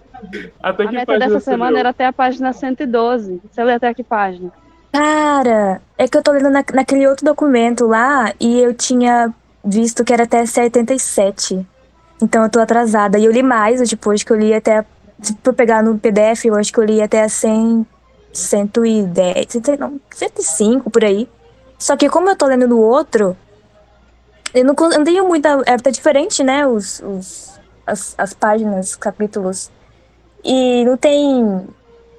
Até 0.61 0.83
a 0.83 0.91
meta 0.91 1.19
dessa 1.19 1.39
semana 1.39 1.71
leu? 1.71 1.79
era 1.79 1.89
até 1.89 2.05
a 2.05 2.13
página 2.13 2.51
112. 2.51 3.41
Você 3.49 3.63
lê 3.63 3.73
até 3.73 3.93
que 3.93 4.03
página? 4.03 4.51
Cara, 4.91 5.81
é 5.97 6.07
que 6.07 6.17
eu 6.17 6.23
tô 6.23 6.31
lendo 6.31 6.49
na, 6.49 6.63
naquele 6.73 7.07
outro 7.07 7.25
documento 7.25 7.85
lá 7.85 8.33
e 8.39 8.59
eu 8.59 8.73
tinha 8.73 9.33
visto 9.63 10.03
que 10.03 10.11
era 10.11 10.23
até 10.23 10.45
77. 10.45 11.65
Então 12.21 12.43
eu 12.43 12.49
tô 12.49 12.59
atrasada. 12.59 13.19
E 13.19 13.25
eu 13.25 13.31
li 13.31 13.43
mais, 13.43 13.87
depois 13.89 14.23
que 14.23 14.31
eu 14.31 14.37
li 14.37 14.53
até. 14.53 14.83
Se 15.21 15.35
for 15.43 15.53
pegar 15.53 15.81
no 15.81 15.97
PDF, 15.97 16.45
eu 16.45 16.55
acho 16.55 16.71
que 16.71 16.79
eu 16.79 16.83
li 16.83 17.01
até 17.01 17.23
a 17.23 17.29
100 17.29 17.85
110, 18.37 19.79
não, 19.79 19.99
105 20.11 20.89
por 20.89 21.03
aí. 21.03 21.27
Só 21.77 21.95
que 21.97 22.09
como 22.09 22.29
eu 22.29 22.35
tô 22.35 22.45
lendo 22.45 22.67
no 22.67 22.79
outro, 22.79 23.35
eu 24.53 24.65
não, 24.65 24.75
eu 24.79 24.97
não 24.97 25.03
tenho 25.03 25.27
muita. 25.27 25.61
É, 25.65 25.77
tá 25.77 25.89
diferente, 25.89 26.43
né? 26.43 26.65
Os, 26.65 26.99
os, 27.01 27.59
as, 27.85 28.15
as 28.17 28.33
páginas, 28.33 28.95
capítulos. 28.95 29.71
E 30.43 30.85
não 30.85 30.97
tem 30.97 31.67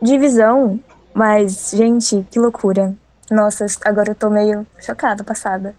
divisão, 0.03 0.79
mas, 1.15 1.71
gente, 1.75 2.27
que 2.31 2.39
loucura. 2.39 2.95
Nossa, 3.31 3.67
agora 3.85 4.11
eu 4.11 4.15
tô 4.15 4.31
meio 4.31 4.67
chocada, 4.79 5.23
passada. 5.23 5.75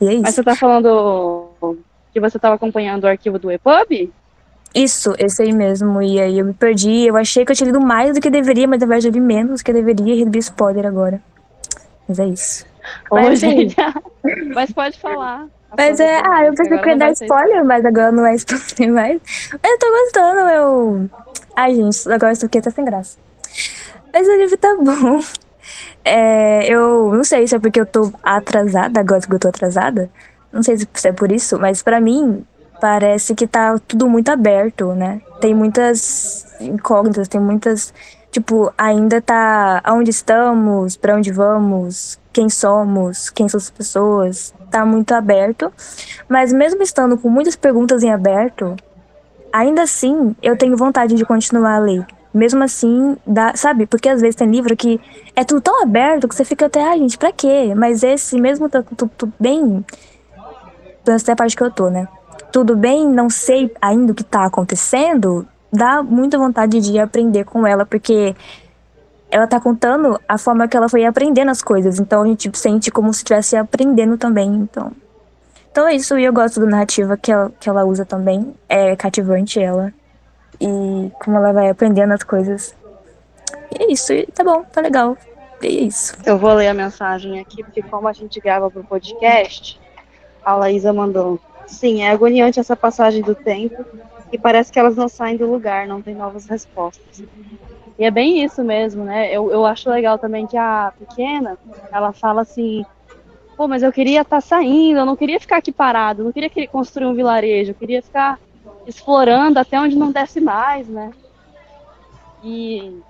E 0.00 0.08
é 0.08 0.14
isso. 0.14 0.22
Mas 0.22 0.34
você 0.34 0.42
tá 0.42 0.56
falando 0.56 1.50
que 2.12 2.20
você 2.20 2.38
tava 2.38 2.54
acompanhando 2.54 3.04
o 3.04 3.08
arquivo 3.08 3.38
do 3.38 3.50
EPUB? 3.50 4.12
Isso, 4.74 5.14
esse 5.18 5.42
aí 5.42 5.52
mesmo. 5.52 6.00
E 6.00 6.20
aí 6.20 6.38
eu 6.38 6.44
me 6.44 6.54
perdi. 6.54 7.06
Eu 7.06 7.16
achei 7.16 7.44
que 7.44 7.52
eu 7.52 7.56
tinha 7.56 7.66
lido 7.66 7.80
mais 7.80 8.14
do 8.14 8.20
que 8.20 8.30
deveria, 8.30 8.66
mas 8.66 8.80
na 8.80 8.86
verdade 8.86 9.08
eu 9.08 9.12
li 9.12 9.20
menos 9.20 9.60
do 9.60 9.64
que 9.64 9.72
deveria 9.72 10.14
e 10.14 10.18
recebi 10.18 10.38
spoiler 10.38 10.86
agora. 10.86 11.22
Mas 12.08 12.18
é 12.18 12.26
isso. 12.26 12.71
Mas, 13.10 13.38
gente, 13.38 13.76
mas 14.54 14.72
pode 14.72 14.98
falar. 14.98 15.46
Mas 15.76 15.98
é, 16.00 16.20
ah, 16.20 16.44
eu 16.44 16.54
pensei 16.54 16.78
que 16.78 16.88
ia 16.88 16.96
dar 16.96 17.12
spoiler, 17.12 17.64
mas 17.64 17.84
agora 17.84 18.12
não 18.12 18.26
é 18.26 18.34
spoiler 18.34 18.92
mais. 18.92 19.20
Eu 19.52 19.78
tô 19.78 19.90
gostando, 19.90 20.50
eu. 20.50 21.10
Ai, 21.56 21.74
gente, 21.74 22.12
agora 22.12 22.32
isso 22.32 22.44
aqui 22.44 22.60
tá 22.60 22.70
sem 22.70 22.84
graça. 22.84 23.16
Mas 24.12 24.28
o 24.28 24.36
livro 24.36 24.56
tá 24.58 24.76
bom. 24.80 25.20
É, 26.04 26.66
eu 26.66 27.14
não 27.14 27.24
sei 27.24 27.46
se 27.46 27.54
é 27.54 27.58
porque 27.58 27.80
eu 27.80 27.86
tô 27.86 28.12
atrasada, 28.22 29.00
agora 29.00 29.20
que 29.20 29.32
eu 29.32 29.38
tô 29.38 29.48
atrasada. 29.48 30.10
Não 30.52 30.62
sei 30.62 30.76
se 30.76 31.08
é 31.08 31.12
por 31.12 31.32
isso, 31.32 31.58
mas 31.58 31.82
para 31.82 32.00
mim 32.00 32.44
parece 32.80 33.34
que 33.34 33.46
tá 33.46 33.78
tudo 33.86 34.08
muito 34.08 34.28
aberto, 34.30 34.92
né? 34.92 35.22
Tem 35.40 35.54
muitas 35.54 36.46
incógnitas, 36.60 37.28
tem 37.28 37.40
muitas. 37.40 37.94
Tipo, 38.30 38.72
ainda 38.76 39.20
tá 39.20 39.80
aonde 39.84 40.10
estamos, 40.10 40.96
para 40.96 41.16
onde 41.16 41.30
vamos, 41.30 42.18
quem 42.32 42.48
somos, 42.48 43.30
quem 43.30 43.48
são 43.48 43.58
as 43.58 43.70
pessoas. 43.70 44.54
Tá 44.70 44.84
muito 44.84 45.12
aberto. 45.12 45.72
Mas 46.28 46.52
mesmo 46.52 46.82
estando 46.82 47.16
com 47.18 47.28
muitas 47.28 47.56
perguntas 47.56 48.02
em 48.02 48.10
aberto, 48.10 48.76
ainda 49.52 49.82
assim 49.82 50.34
eu 50.42 50.56
tenho 50.56 50.76
vontade 50.76 51.14
de 51.14 51.24
continuar 51.24 51.76
a 51.76 51.78
ler. 51.78 52.06
Mesmo 52.32 52.64
assim, 52.64 53.16
dá, 53.26 53.54
sabe? 53.54 53.86
Porque 53.86 54.08
às 54.08 54.20
vezes 54.20 54.34
tem 54.34 54.50
livro 54.50 54.74
que 54.74 54.98
é 55.36 55.44
tudo 55.44 55.60
tão 55.60 55.82
aberto 55.82 56.26
que 56.26 56.34
você 56.34 56.44
fica 56.44 56.66
até, 56.66 56.82
ah, 56.82 56.96
gente, 56.96 57.18
pra 57.18 57.30
quê? 57.30 57.74
Mas 57.76 58.02
esse, 58.02 58.40
mesmo 58.40 58.68
tá 58.68 58.82
tudo 58.82 59.32
bem. 59.38 59.84
Pela 61.04 61.16
a 61.16 61.36
parte 61.36 61.56
que 61.56 61.62
eu 61.62 61.70
tô, 61.70 61.90
né? 61.90 62.08
Tudo 62.50 62.74
bem, 62.74 63.06
não 63.08 63.28
sei 63.28 63.70
ainda 63.80 64.12
o 64.12 64.14
que 64.14 64.24
tá 64.24 64.44
acontecendo, 64.44 65.46
dá 65.72 66.02
muita 66.02 66.38
vontade 66.38 66.80
de 66.80 66.98
aprender 66.98 67.44
com 67.44 67.66
ela, 67.66 67.84
porque 67.84 68.34
ela 69.32 69.46
tá 69.46 69.58
contando 69.58 70.20
a 70.28 70.36
forma 70.36 70.68
que 70.68 70.76
ela 70.76 70.90
foi 70.90 71.06
aprendendo 71.06 71.50
as 71.50 71.62
coisas. 71.62 71.98
Então 71.98 72.22
a 72.22 72.26
gente 72.26 72.50
sente 72.56 72.90
como 72.90 73.12
se 73.14 73.20
estivesse 73.20 73.56
aprendendo 73.56 74.18
também. 74.18 74.46
Então. 74.46 74.92
Então 75.70 75.88
é 75.88 75.94
isso, 75.94 76.18
e 76.18 76.24
eu 76.24 76.32
gosto 76.34 76.60
da 76.60 76.66
narrativa 76.66 77.16
que 77.16 77.32
ela, 77.32 77.50
que 77.58 77.66
ela 77.66 77.82
usa 77.82 78.04
também. 78.04 78.54
É 78.68 78.94
cativante 78.94 79.58
ela 79.58 79.90
e 80.60 81.10
como 81.24 81.38
ela 81.38 81.50
vai 81.50 81.70
aprendendo 81.70 82.12
as 82.12 82.22
coisas. 82.22 82.76
E 83.70 83.82
é 83.82 83.90
isso, 83.90 84.12
e 84.12 84.26
tá 84.26 84.44
bom, 84.44 84.62
tá 84.64 84.82
legal. 84.82 85.16
E 85.62 85.66
é 85.66 85.70
isso. 85.70 86.14
Eu 86.26 86.36
vou 86.36 86.52
ler 86.52 86.68
a 86.68 86.74
mensagem 86.74 87.40
aqui, 87.40 87.64
porque 87.64 87.80
como 87.80 88.06
a 88.06 88.12
gente 88.12 88.38
grava 88.38 88.70
pro 88.70 88.84
podcast, 88.84 89.80
a 90.44 90.54
Laísa 90.54 90.92
mandou. 90.92 91.40
Sim, 91.66 92.02
é 92.02 92.10
agoniante 92.10 92.60
essa 92.60 92.76
passagem 92.76 93.22
do 93.22 93.34
tempo 93.34 93.82
e 94.30 94.36
parece 94.36 94.70
que 94.70 94.78
elas 94.78 94.94
não 94.94 95.08
saem 95.08 95.38
do 95.38 95.50
lugar, 95.50 95.86
não 95.86 96.02
tem 96.02 96.14
novas 96.14 96.44
respostas. 96.44 97.22
E 97.98 98.04
é 98.04 98.10
bem 98.10 98.42
isso 98.42 98.62
mesmo, 98.64 99.04
né? 99.04 99.30
Eu, 99.32 99.50
eu 99.50 99.66
acho 99.66 99.90
legal 99.90 100.18
também 100.18 100.46
que 100.46 100.56
a 100.56 100.92
pequena, 100.98 101.58
ela 101.90 102.12
fala 102.12 102.42
assim, 102.42 102.84
pô, 103.56 103.68
mas 103.68 103.82
eu 103.82 103.92
queria 103.92 104.22
estar 104.22 104.36
tá 104.36 104.40
saindo, 104.40 104.98
eu 104.98 105.06
não 105.06 105.16
queria 105.16 105.38
ficar 105.38 105.58
aqui 105.58 105.70
parado, 105.70 106.22
eu 106.22 106.24
não 106.24 106.32
queria 106.32 106.50
construir 106.68 107.06
um 107.06 107.14
vilarejo, 107.14 107.70
eu 107.70 107.74
queria 107.74 108.02
ficar 108.02 108.38
explorando 108.86 109.58
até 109.58 109.78
onde 109.78 109.96
não 109.96 110.10
desce 110.10 110.40
mais, 110.40 110.88
né? 110.88 111.10
E, 112.42 113.00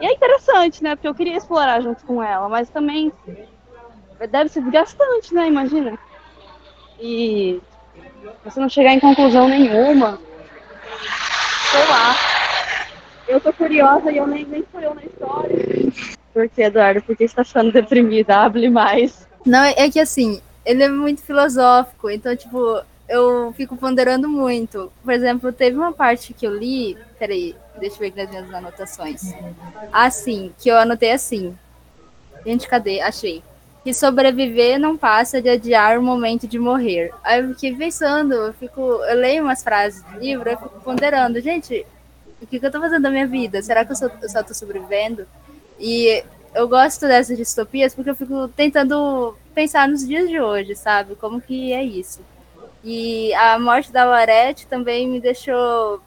e 0.00 0.06
é 0.06 0.12
interessante, 0.12 0.82
né? 0.82 0.96
Porque 0.96 1.08
eu 1.08 1.14
queria 1.14 1.36
explorar 1.36 1.80
junto 1.80 2.04
com 2.04 2.22
ela, 2.22 2.48
mas 2.48 2.68
também 2.70 3.12
deve 4.30 4.48
ser 4.48 4.62
desgastante, 4.62 5.34
né? 5.34 5.46
Imagina. 5.46 5.98
E 6.98 7.60
você 8.44 8.58
não 8.58 8.68
chegar 8.68 8.94
em 8.94 9.00
conclusão 9.00 9.48
nenhuma. 9.48 10.18
Sei 11.70 11.86
lá. 11.88 12.35
Eu 13.28 13.40
tô 13.40 13.52
curiosa 13.52 14.10
e 14.10 14.16
eu 14.16 14.26
nem, 14.26 14.44
nem 14.44 14.62
fui 14.70 14.84
eu 14.84 14.94
na 14.94 15.02
história. 15.04 15.56
Por 16.32 16.48
que, 16.48 16.62
Eduardo? 16.62 17.02
Por 17.02 17.16
que 17.16 17.26
você 17.26 17.34
tá 17.34 17.44
ficando 17.44 17.72
deprimida? 17.72 18.36
Hable 18.36 18.70
mais. 18.70 19.26
Não, 19.44 19.62
é 19.62 19.90
que 19.90 19.98
assim, 19.98 20.40
ele 20.64 20.82
é 20.82 20.88
muito 20.88 21.22
filosófico, 21.22 22.10
então, 22.10 22.36
tipo, 22.36 22.82
eu 23.08 23.52
fico 23.56 23.76
ponderando 23.76 24.28
muito. 24.28 24.92
Por 25.02 25.12
exemplo, 25.12 25.52
teve 25.52 25.76
uma 25.76 25.92
parte 25.92 26.34
que 26.34 26.46
eu 26.46 26.54
li. 26.54 26.96
Peraí, 27.18 27.54
deixa 27.78 27.96
eu 27.96 28.00
ver 28.00 28.06
aqui 28.08 28.18
nas 28.18 28.30
minhas 28.30 28.54
anotações. 28.54 29.22
Assim, 29.92 30.52
que 30.58 30.68
eu 30.68 30.76
anotei 30.76 31.12
assim. 31.12 31.56
Gente, 32.44 32.68
cadê? 32.68 33.00
Achei. 33.00 33.42
Que 33.84 33.94
sobreviver 33.94 34.80
não 34.80 34.96
passa 34.96 35.40
de 35.40 35.48
adiar 35.48 35.98
o 35.98 36.02
momento 36.02 36.48
de 36.48 36.58
morrer. 36.58 37.12
Aí 37.22 37.40
eu 37.40 37.50
fiquei 37.50 37.74
pensando, 37.74 38.34
eu, 38.34 38.52
fico, 38.52 38.80
eu 38.80 39.16
leio 39.16 39.44
umas 39.44 39.62
frases 39.62 40.02
do 40.02 40.18
livro, 40.18 40.48
eu 40.50 40.58
fico 40.58 40.80
ponderando, 40.80 41.40
gente, 41.40 41.86
o 42.40 42.46
que, 42.46 42.60
que 42.60 42.66
eu 42.66 42.70
tô 42.70 42.80
fazendo 42.80 43.02
da 43.02 43.10
minha 43.10 43.26
vida? 43.26 43.62
Será 43.62 43.84
que 43.84 43.92
eu 43.92 43.96
só, 43.96 44.06
eu 44.06 44.28
só 44.28 44.42
tô 44.42 44.54
sobrevivendo? 44.54 45.26
E 45.78 46.22
eu 46.54 46.68
gosto 46.68 47.06
dessas 47.06 47.36
distopias 47.36 47.94
porque 47.94 48.10
eu 48.10 48.16
fico 48.16 48.48
tentando 48.48 49.36
pensar 49.54 49.88
nos 49.88 50.06
dias 50.06 50.28
de 50.28 50.40
hoje, 50.40 50.74
sabe? 50.74 51.14
Como 51.16 51.40
que 51.40 51.72
é 51.72 51.82
isso. 51.82 52.20
E 52.82 53.34
a 53.34 53.58
morte 53.58 53.90
da 53.90 54.04
Lorette 54.04 54.66
também 54.66 55.08
me 55.08 55.20
deixou 55.20 56.00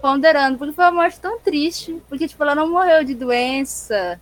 ponderando, 0.00 0.56
porque 0.58 0.72
foi 0.72 0.84
uma 0.84 1.02
morte 1.02 1.20
tão 1.20 1.38
triste. 1.38 2.00
Porque, 2.08 2.26
tipo, 2.26 2.42
ela 2.42 2.54
não 2.54 2.70
morreu 2.70 3.04
de 3.04 3.14
doença. 3.14 4.20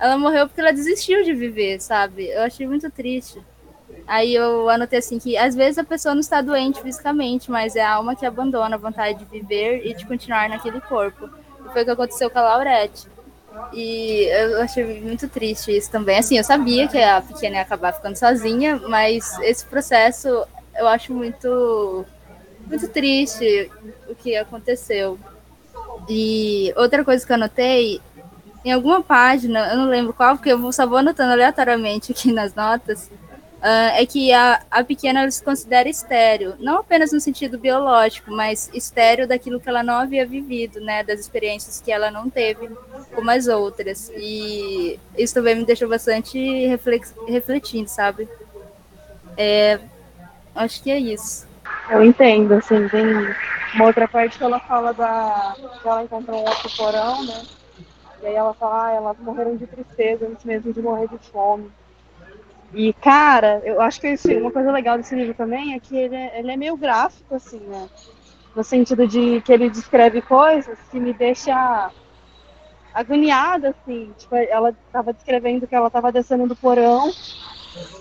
Ela 0.00 0.16
morreu 0.16 0.46
porque 0.46 0.60
ela 0.60 0.72
desistiu 0.72 1.22
de 1.24 1.34
viver, 1.34 1.80
sabe? 1.80 2.28
Eu 2.28 2.42
achei 2.42 2.66
muito 2.66 2.90
triste. 2.90 3.40
Aí 4.06 4.34
eu 4.34 4.70
anotei 4.70 4.98
assim 4.98 5.18
que 5.18 5.36
às 5.36 5.54
vezes 5.54 5.78
a 5.78 5.84
pessoa 5.84 6.14
não 6.14 6.20
está 6.20 6.40
doente 6.40 6.80
fisicamente, 6.80 7.50
mas 7.50 7.76
é 7.76 7.82
a 7.82 7.94
alma 7.94 8.16
que 8.16 8.24
abandona 8.24 8.76
a 8.76 8.78
vontade 8.78 9.18
de 9.18 9.24
viver 9.26 9.86
e 9.86 9.94
de 9.94 10.06
continuar 10.06 10.48
naquele 10.48 10.80
corpo. 10.80 11.28
E 11.64 11.72
foi 11.72 11.82
o 11.82 11.84
que 11.84 11.90
aconteceu 11.90 12.30
com 12.30 12.38
a 12.38 12.42
Laurette. 12.42 13.06
E 13.72 14.24
eu 14.30 14.60
achei 14.62 15.00
muito 15.00 15.28
triste 15.28 15.76
isso 15.76 15.90
também. 15.90 16.18
Assim, 16.18 16.38
eu 16.38 16.44
sabia 16.44 16.88
que 16.88 16.98
a 16.98 17.20
pequena 17.20 17.56
ia 17.56 17.62
acabar 17.62 17.92
ficando 17.92 18.16
sozinha, 18.16 18.80
mas 18.88 19.38
esse 19.40 19.64
processo 19.66 20.46
eu 20.74 20.86
acho 20.86 21.12
muito, 21.12 22.04
muito 22.66 22.88
triste 22.88 23.70
o 24.08 24.14
que 24.14 24.36
aconteceu. 24.36 25.18
E 26.08 26.72
outra 26.76 27.04
coisa 27.04 27.26
que 27.26 27.32
eu 27.32 27.36
anotei, 27.36 28.00
em 28.64 28.72
alguma 28.72 29.02
página, 29.02 29.70
eu 29.72 29.76
não 29.76 29.86
lembro 29.86 30.14
qual, 30.14 30.36
porque 30.36 30.52
eu 30.52 30.72
só 30.72 30.86
vou 30.86 30.98
anotando 30.98 31.32
aleatoriamente 31.32 32.12
aqui 32.12 32.32
nas 32.32 32.54
notas, 32.54 33.10
uh, 33.58 33.94
é 33.94 34.06
que 34.06 34.32
a, 34.32 34.62
a 34.70 34.84
pequena 34.84 35.30
se 35.30 35.42
considera 35.42 35.88
estéreo, 35.88 36.54
não 36.58 36.78
apenas 36.78 37.12
no 37.12 37.20
sentido 37.20 37.58
biológico, 37.58 38.30
mas 38.30 38.70
estéreo 38.72 39.26
daquilo 39.26 39.60
que 39.60 39.68
ela 39.68 39.82
não 39.82 39.94
havia 39.94 40.26
vivido, 40.26 40.80
né, 40.80 41.02
das 41.02 41.20
experiências 41.20 41.80
que 41.80 41.92
ela 41.92 42.10
não 42.10 42.28
teve 42.28 42.68
como 43.14 43.30
as 43.30 43.46
outras. 43.46 44.10
E 44.16 44.98
isso 45.16 45.34
também 45.34 45.54
me 45.54 45.64
deixou 45.64 45.88
bastante 45.88 46.66
refletindo, 47.26 47.88
sabe? 47.88 48.28
É, 49.36 49.78
Acho 50.58 50.82
que 50.82 50.90
é 50.90 50.98
isso. 50.98 51.46
Eu 51.88 52.04
entendo, 52.04 52.54
assim, 52.54 52.88
tem 52.88 53.04
uma 53.74 53.84
outra 53.86 54.08
parte 54.08 54.36
que 54.36 54.42
ela 54.42 54.58
fala 54.58 54.92
da. 54.92 55.54
que 55.80 55.88
ela 55.88 56.02
encontrou 56.02 56.40
um 56.40 56.44
outro 56.44 56.76
porão, 56.76 57.24
né? 57.24 57.42
E 58.20 58.26
aí 58.26 58.34
ela 58.34 58.52
fala, 58.54 58.86
ah, 58.86 58.92
elas 58.92 59.16
morreram 59.20 59.56
de 59.56 59.68
tristeza 59.68 60.26
antes 60.26 60.44
mesmo 60.44 60.72
de 60.72 60.82
morrer 60.82 61.06
de 61.06 61.18
fome. 61.30 61.70
E, 62.72 62.92
cara, 62.94 63.62
eu 63.64 63.80
acho 63.80 64.00
que 64.00 64.14
uma 64.36 64.50
coisa 64.50 64.70
legal 64.70 64.96
desse 64.98 65.14
livro 65.14 65.34
também 65.34 65.74
é 65.74 65.80
que 65.80 65.96
ele 65.96 66.14
é, 66.14 66.38
ele 66.38 66.50
é 66.50 66.56
meio 66.56 66.76
gráfico, 66.76 67.34
assim, 67.34 67.60
né? 67.60 67.88
No 68.54 68.62
sentido 68.62 69.06
de 69.06 69.40
que 69.40 69.52
ele 69.52 69.70
descreve 69.70 70.20
coisas 70.20 70.78
que 70.90 71.00
me 71.00 71.12
deixa 71.12 71.90
agoniada, 72.92 73.70
assim. 73.70 74.12
Tipo, 74.18 74.34
ela 74.36 74.70
estava 74.70 75.12
descrevendo 75.12 75.66
que 75.66 75.74
ela 75.74 75.86
estava 75.86 76.12
descendo 76.12 76.46
do 76.46 76.56
porão 76.56 77.10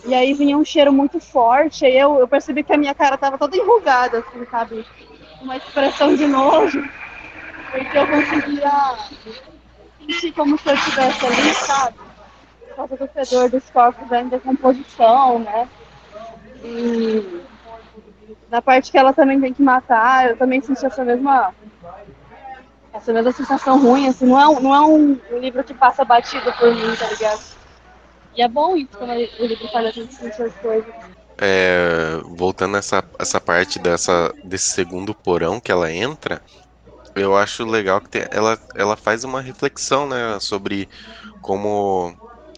e 0.06 0.14
aí 0.14 0.34
vinha 0.34 0.58
um 0.58 0.66
cheiro 0.66 0.92
muito 0.92 1.20
forte. 1.20 1.86
Aí 1.86 1.98
eu, 1.98 2.20
eu 2.20 2.28
percebi 2.28 2.64
que 2.64 2.74
a 2.74 2.78
minha 2.78 2.96
cara 2.96 3.18
tava 3.18 3.38
toda 3.38 3.56
enrugada, 3.56 4.20
assim, 4.20 4.46
sabe? 4.50 4.86
Uma 5.42 5.58
expressão 5.58 6.16
de 6.16 6.28
nojo. 6.28 6.84
Porque 7.72 7.98
eu 7.98 8.08
conseguia 8.08 8.96
sentir 10.00 10.32
como 10.34 10.58
se 10.58 10.70
eu 10.70 10.74
estivesse 10.74 11.26
ali, 11.26 11.54
sabe? 11.54 12.07
Causa 12.78 12.96
do 12.96 13.08
fedor 13.08 13.50
dos 13.50 13.68
corpos 13.72 14.12
em 14.12 14.28
decomposição, 14.28 15.40
né? 15.40 15.68
E 16.64 17.42
na 18.52 18.62
parte 18.62 18.92
que 18.92 18.98
ela 19.00 19.12
também 19.14 19.42
tem 19.42 19.52
que 19.52 19.64
matar, 19.64 20.30
eu 20.30 20.38
também 20.38 20.62
senti 20.62 20.86
essa 20.86 21.04
mesma 21.04 21.56
essa 22.94 23.12
mesma 23.12 23.32
sensação 23.32 23.82
ruim, 23.82 24.08
assim, 24.08 24.28
não 24.28 24.40
é, 24.40 24.62
não 24.62 24.76
é 24.76 24.82
um 24.82 25.20
livro 25.40 25.64
que 25.64 25.74
passa 25.74 26.06
batido 26.06 26.54
por 26.54 26.74
mim, 26.74 26.96
tá 26.96 27.08
ligado? 27.08 27.42
E 28.36 28.44
é 28.44 28.48
bom 28.48 28.76
isso, 28.76 28.96
quando 28.96 29.10
o 29.12 29.46
livro 29.46 29.68
faz 29.70 29.96
gente 29.96 30.14
sentir 30.14 30.44
as 30.44 30.54
coisas. 30.58 30.94
É, 31.40 32.20
voltando 32.26 32.78
essa 32.78 33.04
essa 33.18 33.42
parte 33.42 33.80
dessa, 33.80 34.32
desse 34.44 34.70
segundo 34.70 35.16
porão 35.16 35.60
que 35.60 35.72
ela 35.72 35.92
entra, 35.92 36.44
eu 37.16 37.36
acho 37.36 37.66
legal 37.66 38.02
que 38.02 38.10
tem, 38.10 38.26
ela, 38.30 38.60
ela 38.76 38.96
faz 38.96 39.24
uma 39.24 39.42
reflexão 39.42 40.08
né, 40.08 40.38
sobre 40.40 40.88
como 41.42 42.16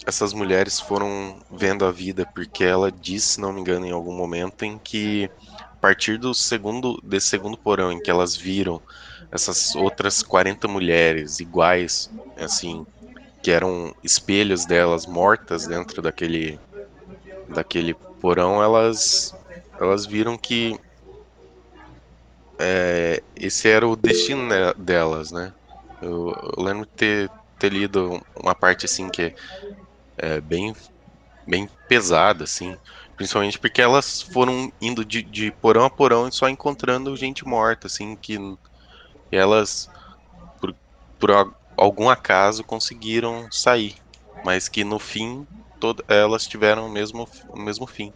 essas 0.09 0.33
mulheres 0.33 0.79
foram 0.79 1.37
vendo 1.49 1.85
a 1.85 1.91
vida, 1.91 2.25
porque 2.25 2.63
ela 2.63 2.91
disse, 2.91 3.33
se 3.33 3.41
não 3.41 3.53
me 3.53 3.61
engano, 3.61 3.85
em 3.85 3.91
algum 3.91 4.13
momento, 4.13 4.65
em 4.65 4.77
que 4.77 5.29
a 5.53 5.75
partir 5.79 6.17
do 6.17 6.33
segundo, 6.33 6.99
desse 7.03 7.27
segundo 7.27 7.57
porão, 7.57 7.91
em 7.91 8.01
que 8.01 8.09
elas 8.09 8.35
viram 8.35 8.81
essas 9.31 9.75
outras 9.75 10.23
40 10.23 10.67
mulheres 10.67 11.39
iguais, 11.39 12.09
assim, 12.37 12.85
que 13.41 13.51
eram 13.51 13.95
espelhos 14.03 14.65
delas 14.65 15.05
mortas 15.05 15.67
dentro 15.67 16.01
daquele 16.01 16.59
daquele 17.47 17.93
porão, 17.93 18.61
elas, 18.61 19.33
elas 19.79 20.05
viram 20.05 20.37
que 20.37 20.79
é, 22.59 23.23
esse 23.35 23.67
era 23.67 23.87
o 23.87 23.95
destino 23.95 24.49
delas, 24.77 25.31
né? 25.31 25.53
Eu, 26.01 26.35
eu, 26.57 26.63
lembro 26.63 26.85
de 26.85 26.91
ter, 26.91 27.31
ter 27.57 27.71
lido 27.71 28.21
uma 28.35 28.53
parte 28.53 28.85
assim 28.85 29.09
que 29.09 29.33
é 30.19 30.41
bem, 30.41 30.75
bem 31.47 31.67
pesada, 31.87 32.43
assim. 32.43 32.75
Principalmente 33.15 33.59
porque 33.59 33.81
elas 33.81 34.21
foram 34.21 34.71
indo 34.79 35.03
de, 35.03 35.21
de 35.21 35.51
porão 35.51 35.85
a 35.85 35.89
porão 35.89 36.27
e 36.27 36.31
só 36.31 36.47
encontrando 36.47 37.15
gente 37.17 37.45
morta, 37.45 37.87
assim, 37.87 38.15
que 38.15 38.37
elas, 39.31 39.89
por, 40.61 40.73
por 41.19 41.53
algum 41.75 42.09
acaso, 42.09 42.63
conseguiram 42.63 43.47
sair. 43.51 43.95
Mas 44.45 44.69
que 44.69 44.83
no 44.83 44.99
fim, 44.99 45.45
todas 45.79 46.05
elas 46.07 46.47
tiveram 46.47 46.87
o 46.87 46.89
mesmo, 46.89 47.27
o 47.49 47.59
mesmo 47.59 47.85
fim. 47.85 48.13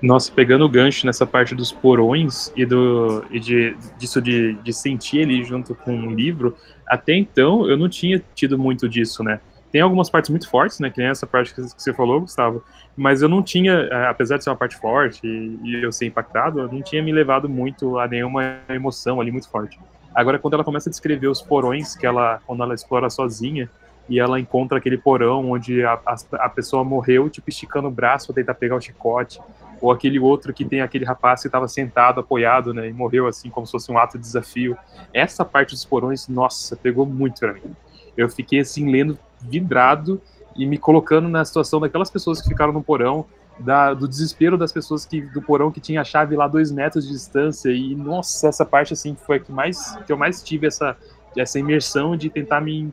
Nossa, 0.00 0.30
pegando 0.30 0.64
o 0.64 0.68
gancho 0.68 1.06
nessa 1.06 1.26
parte 1.26 1.54
dos 1.54 1.72
porões 1.72 2.52
e, 2.54 2.64
do, 2.64 3.24
e 3.30 3.40
de, 3.40 3.76
disso 3.98 4.22
de, 4.22 4.54
de 4.54 4.72
sentir 4.72 5.18
ele 5.18 5.42
junto 5.42 5.74
com 5.74 5.92
um 5.92 6.14
livro, 6.14 6.56
até 6.86 7.16
então 7.16 7.68
eu 7.68 7.76
não 7.76 7.88
tinha 7.88 8.22
tido 8.34 8.56
muito 8.56 8.88
disso, 8.88 9.24
né? 9.24 9.40
Tem 9.70 9.80
algumas 9.80 10.08
partes 10.08 10.30
muito 10.30 10.48
fortes, 10.48 10.80
né? 10.80 10.90
Que 10.90 10.98
nem 10.98 11.08
essa 11.08 11.26
parte 11.26 11.54
que 11.54 11.60
você 11.60 11.92
falou, 11.92 12.20
Gustavo. 12.20 12.62
Mas 12.96 13.22
eu 13.22 13.28
não 13.28 13.42
tinha, 13.42 13.72
é, 13.72 14.06
apesar 14.06 14.38
de 14.38 14.44
ser 14.44 14.50
uma 14.50 14.56
parte 14.56 14.76
forte 14.76 15.20
e, 15.26 15.82
eu 15.82 15.92
ser 15.92 16.06
impactado, 16.06 16.60
eu 16.60 16.68
não 16.72 16.82
tinha 16.82 17.02
me 17.02 17.12
levado 17.12 17.48
muito 17.48 17.98
a 17.98 18.08
nenhuma 18.08 18.58
emoção 18.68 19.20
ali 19.20 19.30
muito 19.30 19.48
forte. 19.48 19.78
Agora, 20.14 20.38
quando 20.38 20.54
ela 20.54 20.64
começa 20.64 20.88
a 20.88 20.90
descrever 20.90 21.28
os 21.28 21.42
porões 21.42 21.94
que 21.94 22.06
ela, 22.06 22.40
quando 22.46 22.62
ela 22.62 22.74
explora 22.74 23.10
sozinha, 23.10 23.70
e 24.08 24.18
ela 24.18 24.40
encontra 24.40 24.78
aquele 24.78 24.96
porão 24.96 25.50
onde 25.50 25.84
a, 25.84 26.00
a, 26.06 26.16
a 26.38 26.48
pessoa 26.48 26.82
morreu, 26.82 27.28
tipo, 27.28 27.50
esticando 27.50 27.88
o 27.88 27.90
braço 27.90 28.26
para 28.26 28.36
tentar 28.36 28.54
pegar 28.54 28.76
o 28.76 28.80
chicote, 28.80 29.38
ou 29.80 29.92
aquele 29.92 30.18
outro 30.18 30.52
que 30.52 30.64
tem 30.64 30.80
aquele 30.80 31.04
rapaz 31.04 31.42
que 31.42 31.48
estava 31.48 31.68
sentado, 31.68 32.20
apoiado, 32.20 32.72
né, 32.74 32.88
e 32.88 32.92
morreu 32.92 33.26
assim, 33.26 33.50
como 33.50 33.66
se 33.66 33.72
fosse 33.72 33.92
um 33.92 33.98
ato 33.98 34.18
de 34.18 34.24
desafio. 34.24 34.76
Essa 35.12 35.44
parte 35.44 35.72
dos 35.72 35.84
porões, 35.84 36.26
nossa, 36.26 36.74
pegou 36.74 37.06
muito 37.06 37.38
para 37.38 37.52
mim. 37.52 37.76
Eu 38.16 38.28
fiquei 38.28 38.60
assim, 38.60 38.90
lendo, 38.90 39.16
vidrado, 39.40 40.20
e 40.56 40.66
me 40.66 40.76
colocando 40.76 41.28
na 41.28 41.44
situação 41.44 41.80
daquelas 41.80 42.10
pessoas 42.10 42.40
que 42.40 42.48
ficaram 42.48 42.72
no 42.72 42.82
porão, 42.82 43.24
da, 43.58 43.92
do 43.92 44.06
desespero 44.06 44.56
das 44.56 44.72
pessoas 44.72 45.04
que 45.04 45.20
do 45.20 45.42
porão 45.42 45.70
que 45.70 45.80
tinha 45.80 46.00
a 46.00 46.04
chave 46.04 46.36
lá 46.36 46.46
dois 46.46 46.70
metros 46.70 47.04
de 47.04 47.12
distância 47.12 47.70
e 47.70 47.92
nossa 47.94 48.46
essa 48.46 48.64
parte 48.64 48.92
assim 48.92 49.16
foi 49.16 49.36
a 49.36 49.40
que 49.40 49.50
mais 49.50 49.96
que 50.06 50.12
eu 50.12 50.16
mais 50.16 50.40
tive 50.44 50.68
essa 50.68 50.96
essa 51.36 51.58
imersão 51.58 52.16
de 52.16 52.30
tentar 52.30 52.60
me 52.60 52.92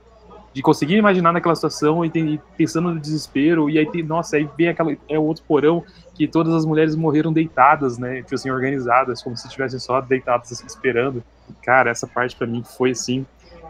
de 0.56 0.62
conseguir 0.62 0.96
imaginar 0.96 1.34
naquela 1.34 1.54
situação 1.54 2.06
e, 2.06 2.10
tem, 2.10 2.42
pensando 2.56 2.94
no 2.94 2.98
desespero, 2.98 3.70
e 3.70 3.78
aí 3.78 3.86
tem, 3.86 4.02
nossa, 4.02 4.38
aí 4.38 4.50
vem 4.58 4.70
aquela, 4.70 4.96
é 5.10 5.20
o 5.20 5.24
outro 5.24 5.44
porão 5.46 5.84
que 6.14 6.30
todas 6.30 6.54
as 6.54 6.66
mulheres 6.66 6.96
morreram 6.96 7.34
deitadas, 7.34 7.98
né, 7.98 8.22
tipo 8.22 8.36
assim, 8.36 8.50
organizadas, 8.50 9.22
como 9.22 9.36
se 9.36 9.48
estivessem 9.48 9.80
só 9.80 10.00
deitadas 10.00 10.54
assim, 10.54 10.66
esperando. 10.66 11.22
Cara, 11.62 11.92
essa 11.92 12.08
parte 12.08 12.38
para 12.38 12.48
mim 12.48 12.64
foi 12.64 12.92
assim 12.92 13.26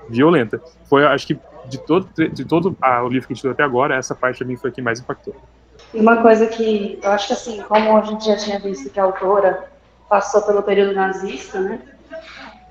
violenta. 0.08 0.62
Foi, 0.88 1.04
acho 1.08 1.26
que 1.26 1.40
de 1.68 1.78
todo 1.78 2.08
de 2.16 2.46
todo 2.46 2.76
ah, 2.82 3.04
o 3.04 3.10
livro 3.10 3.28
que 3.28 3.34
a 3.34 3.36
gente 3.36 3.44
leu 3.44 3.54
até 3.54 3.64
agora, 3.64 3.96
essa 3.96 4.16
parte 4.16 4.40
para 4.40 4.48
mim 4.48 4.58
foi 4.58 4.70
a 4.70 4.74
que 4.74 4.82
mais 4.82 5.00
impactou. 5.00 5.36
E 5.94 6.00
uma 6.00 6.22
coisa 6.22 6.48
que 6.48 7.00
eu 7.02 7.12
acho 7.12 7.28
que 7.28 7.34
assim, 7.34 7.62
como 7.64 7.98
a 7.98 8.02
gente 8.02 8.26
já 8.26 8.36
tinha 8.36 8.60
visto 8.60 8.90
que 8.90 9.00
a 9.00 9.04
autora 9.04 9.70
passou 10.10 10.42
pelo 10.42 10.62
período 10.62 10.94
nazista, 10.94 11.60
né? 11.60 11.82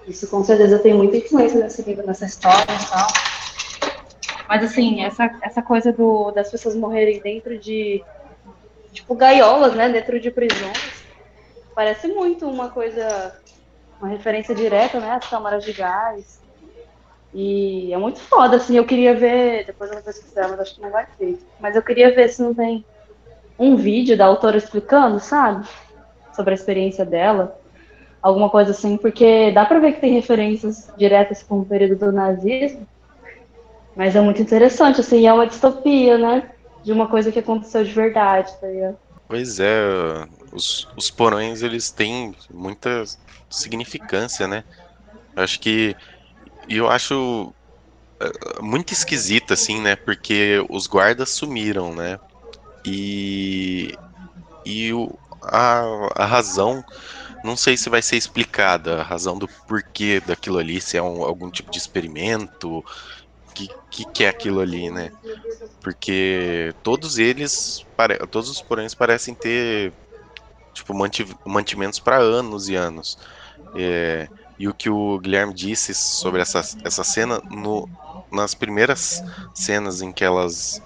Isso 0.06 0.28
com 0.28 0.44
certeza 0.44 0.78
tem 0.78 0.92
muita 0.92 1.16
influência 1.16 1.60
nesse 1.60 1.82
livro, 1.82 2.06
nessa 2.06 2.26
história 2.26 2.62
e 2.62 2.90
tal. 2.90 3.06
Mas 4.48 4.64
assim, 4.64 5.02
essa, 5.02 5.30
essa 5.40 5.62
coisa 5.62 5.92
do, 5.92 6.30
das 6.32 6.50
pessoas 6.50 6.76
morrerem 6.76 7.20
dentro 7.20 7.58
de 7.58 8.04
tipo 8.92 9.14
gaiolas, 9.14 9.74
né? 9.74 9.88
Dentro 9.88 10.20
de 10.20 10.30
prisões, 10.30 11.04
parece 11.74 12.08
muito 12.08 12.48
uma 12.48 12.68
coisa, 12.68 13.34
uma 13.98 14.08
referência 14.08 14.54
direta, 14.54 15.00
né? 15.00 15.12
As 15.12 15.28
câmaras 15.28 15.64
de 15.64 15.72
gás. 15.72 16.43
E 17.34 17.92
é 17.92 17.98
muito 17.98 18.20
foda, 18.20 18.56
assim, 18.56 18.76
eu 18.76 18.84
queria 18.84 19.12
ver, 19.12 19.66
depois 19.66 19.90
eu 19.90 19.96
vou 19.96 20.04
pesquisar, 20.04 20.48
mas 20.48 20.60
acho 20.60 20.76
que 20.76 20.80
não 20.80 20.90
vai 20.90 21.04
ter. 21.18 21.36
Mas 21.58 21.74
eu 21.74 21.82
queria 21.82 22.14
ver 22.14 22.28
se 22.28 22.40
não 22.40 22.54
tem 22.54 22.84
um 23.58 23.74
vídeo 23.74 24.16
da 24.16 24.24
autora 24.24 24.56
explicando, 24.56 25.18
sabe? 25.18 25.66
Sobre 26.34 26.52
a 26.52 26.54
experiência 26.54 27.04
dela. 27.04 27.58
Alguma 28.22 28.48
coisa 28.48 28.70
assim, 28.70 28.96
porque 28.96 29.50
dá 29.50 29.64
pra 29.66 29.80
ver 29.80 29.92
que 29.94 30.00
tem 30.00 30.12
referências 30.12 30.90
diretas 30.96 31.42
com 31.42 31.58
o 31.58 31.64
período 31.64 31.96
do 31.96 32.12
nazismo. 32.12 32.86
Mas 33.96 34.14
é 34.14 34.20
muito 34.20 34.40
interessante, 34.40 35.00
assim, 35.00 35.26
é 35.26 35.32
uma 35.32 35.46
distopia, 35.46 36.16
né? 36.16 36.50
De 36.84 36.92
uma 36.92 37.08
coisa 37.08 37.32
que 37.32 37.38
aconteceu 37.40 37.82
de 37.82 37.92
verdade, 37.92 38.52
tá 38.60 38.66
ligado? 38.68 38.96
Pois 39.26 39.58
é, 39.58 40.26
os, 40.52 40.86
os 40.96 41.10
porões, 41.10 41.62
eles 41.62 41.90
têm 41.90 42.34
muita 42.50 43.04
significância, 43.50 44.46
né? 44.46 44.62
Acho 45.34 45.58
que. 45.60 45.96
E 46.68 46.76
eu 46.76 46.88
acho 46.88 47.52
é, 48.20 48.62
muito 48.62 48.92
esquisito, 48.92 49.52
assim, 49.52 49.80
né? 49.80 49.96
Porque 49.96 50.64
os 50.70 50.86
guardas 50.86 51.30
sumiram, 51.30 51.94
né? 51.94 52.18
E. 52.84 53.94
E 54.64 54.92
o, 54.92 55.18
a, 55.42 55.82
a 56.16 56.24
razão. 56.24 56.84
Não 57.44 57.56
sei 57.56 57.76
se 57.76 57.90
vai 57.90 58.00
ser 58.00 58.16
explicada 58.16 59.00
a 59.00 59.02
razão 59.02 59.38
do 59.38 59.46
porquê 59.68 60.18
daquilo 60.26 60.58
ali, 60.58 60.80
se 60.80 60.96
é 60.96 61.02
um, 61.02 61.22
algum 61.22 61.50
tipo 61.50 61.70
de 61.70 61.76
experimento, 61.76 62.82
que, 63.54 63.68
que, 63.90 64.04
que 64.06 64.24
é 64.24 64.28
aquilo 64.28 64.60
ali, 64.60 64.90
né? 64.90 65.10
Porque 65.82 66.74
todos 66.82 67.18
eles, 67.18 67.84
todos 68.30 68.48
os 68.48 68.62
porões 68.62 68.94
parecem 68.94 69.34
ter 69.34 69.92
tipo 70.72 70.94
mantimentos 71.46 72.00
para 72.00 72.16
anos 72.16 72.68
e 72.68 72.74
anos. 72.74 73.18
É, 73.76 74.28
e 74.58 74.68
o 74.68 74.74
que 74.74 74.88
o 74.88 75.18
Guilherme 75.18 75.52
disse 75.52 75.94
sobre 75.94 76.40
essa, 76.40 76.60
essa 76.84 77.02
cena, 77.02 77.40
no, 77.50 77.88
nas 78.30 78.54
primeiras 78.54 79.22
cenas 79.54 80.00
em 80.00 80.12
que 80.12 80.24
elas 80.24 80.80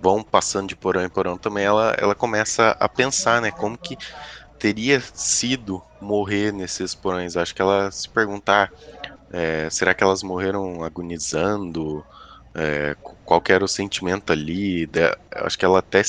vão 0.00 0.22
passando 0.22 0.68
de 0.68 0.76
porão 0.76 1.04
em 1.04 1.08
porão 1.08 1.36
também, 1.38 1.64
ela, 1.64 1.96
ela 1.98 2.14
começa 2.14 2.76
a 2.78 2.88
pensar, 2.88 3.40
né, 3.40 3.50
como 3.50 3.78
que 3.78 3.96
teria 4.58 5.00
sido 5.14 5.82
morrer 6.00 6.52
nesses 6.52 6.94
porões. 6.94 7.36
Acho 7.36 7.54
que 7.54 7.62
ela 7.62 7.90
se 7.90 8.08
perguntar, 8.08 8.72
é, 9.32 9.68
será 9.70 9.94
que 9.94 10.02
elas 10.02 10.22
morreram 10.22 10.82
agonizando? 10.84 12.04
É, 12.54 12.96
qual 13.24 13.42
era 13.48 13.64
o 13.64 13.68
sentimento 13.68 14.32
ali? 14.32 14.86
De, 14.86 15.00
acho 15.32 15.58
que 15.58 15.64
ela 15.64 15.78
até 15.78 16.02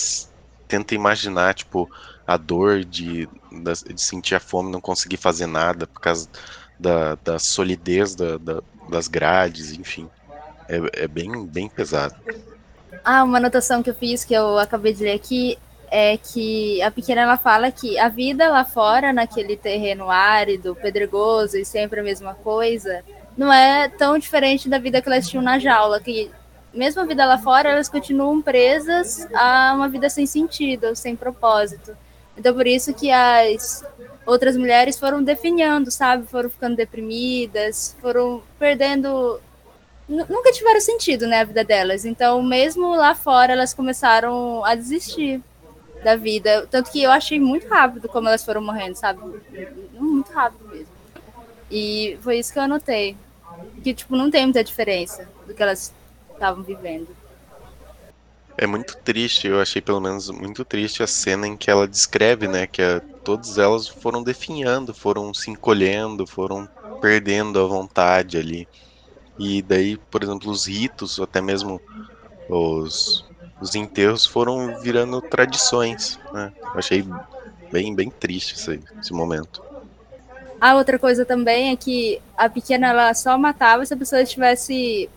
tenta 0.68 0.94
imaginar, 0.96 1.54
tipo, 1.54 1.90
a 2.28 2.38
dor 2.38 2.84
de, 2.84 3.30
de 3.52 4.02
sentir 4.02 4.36
a 4.36 4.40
fome, 4.40 4.72
não 4.72 4.82
conseguir 4.82 5.18
fazer 5.18 5.48
nada 5.48 5.88
por 5.88 6.02
causa 6.02 6.28
da, 6.80 7.16
da 7.24 7.40
solidez 7.40 8.16
da, 8.16 8.38
da, 8.38 8.62
das 8.90 9.08
grades, 9.08 9.72
enfim. 9.72 10.10
É, 10.68 11.04
é, 11.04 11.08
bem, 11.08 11.46
bem 11.46 11.70
pesado. 11.70 12.16
Ah, 13.04 13.24
uma 13.24 13.38
anotação 13.38 13.84
que 13.84 13.90
eu 13.90 13.96
fiz, 13.96 14.24
que 14.24 14.34
eu 14.34 14.58
acabei 14.58 14.94
de 14.94 15.04
ler 15.04 15.14
aqui, 15.14 15.58
é 15.92 16.18
que 16.18 16.82
a 16.82 16.90
pequena 16.90 17.22
ela 17.22 17.38
fala 17.38 17.72
que 17.72 17.98
a 18.00 18.10
vida 18.10 18.50
lá 18.50 18.66
fora, 18.66 19.14
naquele 19.14 19.56
terreno 19.56 20.10
árido, 20.10 20.76
pedregoso 20.76 21.58
e 21.58 21.64
sempre 21.64 22.00
a 22.00 22.04
mesma 22.04 22.34
coisa, 22.34 23.04
não 23.38 23.54
é 23.54 23.88
tão 23.90 24.18
diferente 24.18 24.68
da 24.68 24.80
vida 24.80 25.02
que 25.02 25.08
elas 25.08 25.28
tinham 25.28 25.44
na 25.44 25.60
jaula, 25.60 26.00
que 26.00 26.32
mesmo 26.74 27.02
a 27.02 27.06
vida 27.06 27.26
lá 27.26 27.38
fora, 27.38 27.70
elas 27.70 27.88
continuam 27.88 28.42
presas 28.42 29.28
a 29.34 29.74
uma 29.76 29.88
vida 29.88 30.10
sem 30.10 30.26
sentido, 30.26 30.96
sem 30.96 31.16
propósito. 31.16 31.96
Então 32.38 32.54
por 32.54 32.68
isso 32.68 32.94
que 32.94 33.12
as 33.12 33.84
outras 34.26 34.58
mulheres 34.58 35.00
foram 35.00 35.24
definhando, 35.24 35.92
sabe? 35.92 36.26
Foram 36.28 36.50
ficando 36.50 36.76
deprimidas, 36.76 37.96
foram 38.02 38.42
perdendo 38.60 39.40
nunca 40.08 40.52
tiveram 40.52 40.80
sentido, 40.80 41.26
né, 41.26 41.40
a 41.40 41.44
vida 41.44 41.64
delas. 41.64 42.06
Então, 42.06 42.42
mesmo 42.44 42.96
lá 42.96 43.16
fora, 43.16 43.54
elas 43.54 43.74
começaram 43.74 44.64
a 44.64 44.76
desistir 44.76 45.42
da 46.04 46.16
vida. 46.16 46.68
Tanto 46.70 46.92
que 46.92 47.02
eu 47.02 47.12
achei 47.12 47.40
muito 47.40 47.68
rápido 47.68 48.08
como 48.08 48.28
elas 48.28 48.46
foram 48.46 48.62
morrendo, 48.62 48.96
sabe? 48.96 49.20
Muito 49.94 50.32
rápido 50.32 50.68
mesmo. 50.70 50.94
E 51.72 52.18
foi 52.22 52.38
isso 52.38 52.54
que 52.54 52.60
eu 52.60 52.64
anotei 52.64 53.18
que 53.84 53.94
tipo 53.94 54.16
não 54.16 54.30
tem 54.30 54.46
muita 54.46 54.64
diferença 54.64 55.28
do 55.46 55.54
que 55.54 55.62
elas 55.62 55.94
estavam 56.34 56.64
vivendo. 56.64 57.08
É 58.58 58.66
muito 58.66 58.96
triste, 58.98 59.48
eu 59.48 59.60
achei 59.60 59.82
pelo 59.82 60.00
menos 60.00 60.30
muito 60.30 60.64
triste 60.64 61.04
a 61.04 61.08
cena 61.08 61.46
em 61.46 61.58
que 61.58 61.70
ela 61.70 61.88
descreve, 61.88 62.48
né, 62.48 62.66
que 62.66 62.82
a, 62.82 63.02
todas 63.24 63.58
elas 63.58 63.88
foram 63.88 64.24
definhando, 64.24 64.94
foram 64.94 65.34
se 65.34 65.52
encolhendo, 65.52 66.26
foram 66.26 66.68
perdendo 67.02 67.60
a 67.60 67.68
vontade 67.68 68.38
ali. 68.38 68.68
E 69.38 69.62
daí, 69.62 69.98
por 69.98 70.24
exemplo, 70.24 70.50
os 70.50 70.68
ritos, 70.68 71.20
até 71.20 71.42
mesmo 71.42 71.82
os, 72.50 73.26
os 73.60 73.76
enterros 73.76 74.26
foram 74.26 74.80
virando 74.80 75.22
tradições, 75.22 76.18
né? 76.32 76.54
Eu 76.64 76.80
achei 76.80 77.06
bem, 77.72 77.94
bem 77.94 78.10
triste 78.10 78.56
esse, 78.56 78.80
esse 79.00 79.12
momento. 79.12 79.62
A 80.60 80.76
outra 80.76 80.98
coisa 80.98 81.26
também 81.26 81.72
é 81.72 81.76
que 81.76 82.22
a 82.38 82.48
pequena 82.48 82.88
ela 82.88 83.14
só 83.14 83.38
matava 83.38 83.86
se 83.86 83.94
a 83.94 83.98
pessoa 83.98 84.22
estivesse 84.22 85.10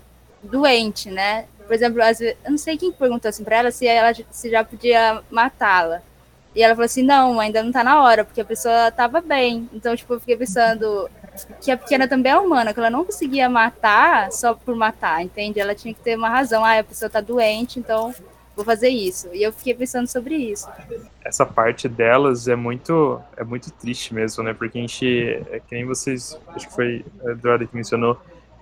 doente, 0.42 1.10
né? 1.10 1.46
Por 1.68 1.74
exemplo, 1.74 2.02
vezes, 2.02 2.34
eu 2.44 2.50
não 2.50 2.56
sei 2.56 2.78
quem 2.78 2.90
perguntou 2.90 3.28
assim 3.28 3.44
para 3.44 3.58
ela 3.58 3.70
se 3.70 3.86
ela 3.86 4.12
se 4.30 4.50
já 4.50 4.64
podia 4.64 5.22
matá-la. 5.30 6.00
E 6.56 6.62
ela 6.62 6.74
falou 6.74 6.86
assim: 6.86 7.02
não, 7.02 7.38
ainda 7.38 7.62
não 7.62 7.70
tá 7.70 7.84
na 7.84 8.02
hora, 8.02 8.24
porque 8.24 8.40
a 8.40 8.44
pessoa 8.44 8.90
tava 8.90 9.20
bem. 9.20 9.68
Então, 9.72 9.94
tipo, 9.94 10.14
eu 10.14 10.20
fiquei 10.20 10.36
pensando 10.36 11.08
que 11.60 11.70
a 11.70 11.76
pequena 11.76 12.08
também 12.08 12.32
é 12.32 12.38
humana, 12.38 12.72
que 12.72 12.80
ela 12.80 12.88
não 12.88 13.04
conseguia 13.04 13.50
matar 13.50 14.32
só 14.32 14.54
por 14.54 14.74
matar, 14.74 15.22
entende? 15.22 15.60
Ela 15.60 15.74
tinha 15.74 15.92
que 15.92 16.00
ter 16.00 16.16
uma 16.16 16.30
razão. 16.30 16.64
Ah, 16.64 16.78
a 16.78 16.84
pessoa 16.84 17.10
tá 17.10 17.20
doente, 17.20 17.78
então 17.78 18.14
vou 18.56 18.64
fazer 18.64 18.88
isso. 18.88 19.28
E 19.34 19.42
eu 19.42 19.52
fiquei 19.52 19.74
pensando 19.74 20.08
sobre 20.08 20.34
isso. 20.34 20.66
Essa 21.22 21.44
parte 21.44 21.86
delas 21.86 22.48
é 22.48 22.56
muito 22.56 23.20
é 23.36 23.44
muito 23.44 23.70
triste 23.70 24.14
mesmo, 24.14 24.42
né? 24.42 24.54
Porque 24.54 24.78
a 24.78 24.80
gente, 24.80 25.06
é 25.52 25.60
que 25.60 25.74
nem 25.74 25.84
vocês, 25.84 26.40
acho 26.48 26.66
que 26.66 26.74
foi 26.74 27.04
a 27.26 27.30
Eduardo 27.30 27.68
que 27.68 27.76
mencionou, 27.76 28.18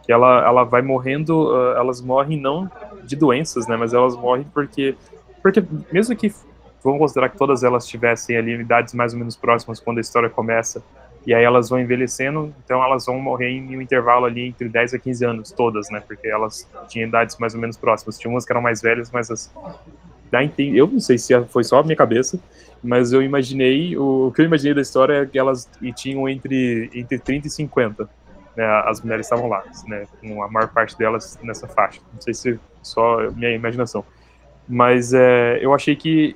que 0.06 0.12
ela, 0.12 0.46
ela 0.46 0.64
vai 0.64 0.82
morrendo, 0.82 1.50
uh, 1.50 1.76
elas 1.76 2.00
morrem 2.00 2.38
não 2.38 2.70
de 3.06 3.16
doenças, 3.16 3.66
né? 3.66 3.76
Mas 3.76 3.94
elas 3.94 4.16
morrem 4.16 4.44
porque, 4.52 4.96
porque 5.42 5.62
mesmo 5.92 6.14
que 6.16 6.32
vamos 6.82 6.98
considerar 6.98 7.28
que 7.30 7.36
todas 7.36 7.64
elas 7.64 7.86
tivessem 7.86 8.36
ali 8.36 8.52
idades 8.52 8.94
mais 8.94 9.12
ou 9.12 9.18
menos 9.18 9.36
próximas 9.36 9.80
quando 9.80 9.98
a 9.98 10.00
história 10.00 10.30
começa, 10.30 10.82
e 11.26 11.34
aí 11.34 11.42
elas 11.42 11.68
vão 11.68 11.80
envelhecendo, 11.80 12.54
então 12.64 12.82
elas 12.82 13.04
vão 13.06 13.18
morrer 13.18 13.48
em 13.48 13.76
um 13.76 13.82
intervalo 13.82 14.26
ali 14.26 14.46
entre 14.46 14.68
10 14.68 14.94
a 14.94 14.98
15 14.98 15.24
anos, 15.24 15.50
todas, 15.50 15.90
né? 15.90 16.00
Porque 16.00 16.28
elas 16.28 16.68
tinham 16.88 17.08
idades 17.08 17.36
mais 17.38 17.52
ou 17.52 17.60
menos 17.60 17.76
próximas. 17.76 18.16
Tinha 18.16 18.30
umas 18.30 18.44
que 18.44 18.52
eram 18.52 18.62
mais 18.62 18.80
velhas, 18.80 19.10
mas 19.10 19.28
as. 19.30 19.52
Eu 20.58 20.86
não 20.86 21.00
sei 21.00 21.18
se 21.18 21.32
foi 21.46 21.64
só 21.64 21.80
a 21.80 21.82
minha 21.82 21.96
cabeça, 21.96 22.38
mas 22.82 23.12
eu 23.12 23.22
imaginei. 23.22 23.96
O, 23.96 24.28
o 24.28 24.32
que 24.32 24.40
eu 24.40 24.44
imaginei 24.44 24.74
da 24.74 24.80
história 24.80 25.22
é 25.22 25.26
que 25.26 25.36
elas 25.36 25.68
tinham 25.96 26.28
entre, 26.28 26.90
entre 26.94 27.18
30 27.18 27.48
e 27.48 27.50
50. 27.50 28.08
Né, 28.56 28.64
as 28.86 29.02
mulheres 29.02 29.26
estavam 29.26 29.48
lá, 29.48 29.62
né, 29.86 30.06
com 30.20 30.42
a 30.42 30.48
maior 30.48 30.68
parte 30.68 30.96
delas 30.96 31.38
nessa 31.42 31.68
faixa. 31.68 32.00
Não 32.12 32.20
sei 32.20 32.32
se 32.32 32.60
só 32.82 33.30
minha 33.32 33.50
imaginação. 33.52 34.04
Mas 34.68 35.12
é, 35.12 35.58
eu 35.60 35.74
achei 35.74 35.94
que 35.94 36.34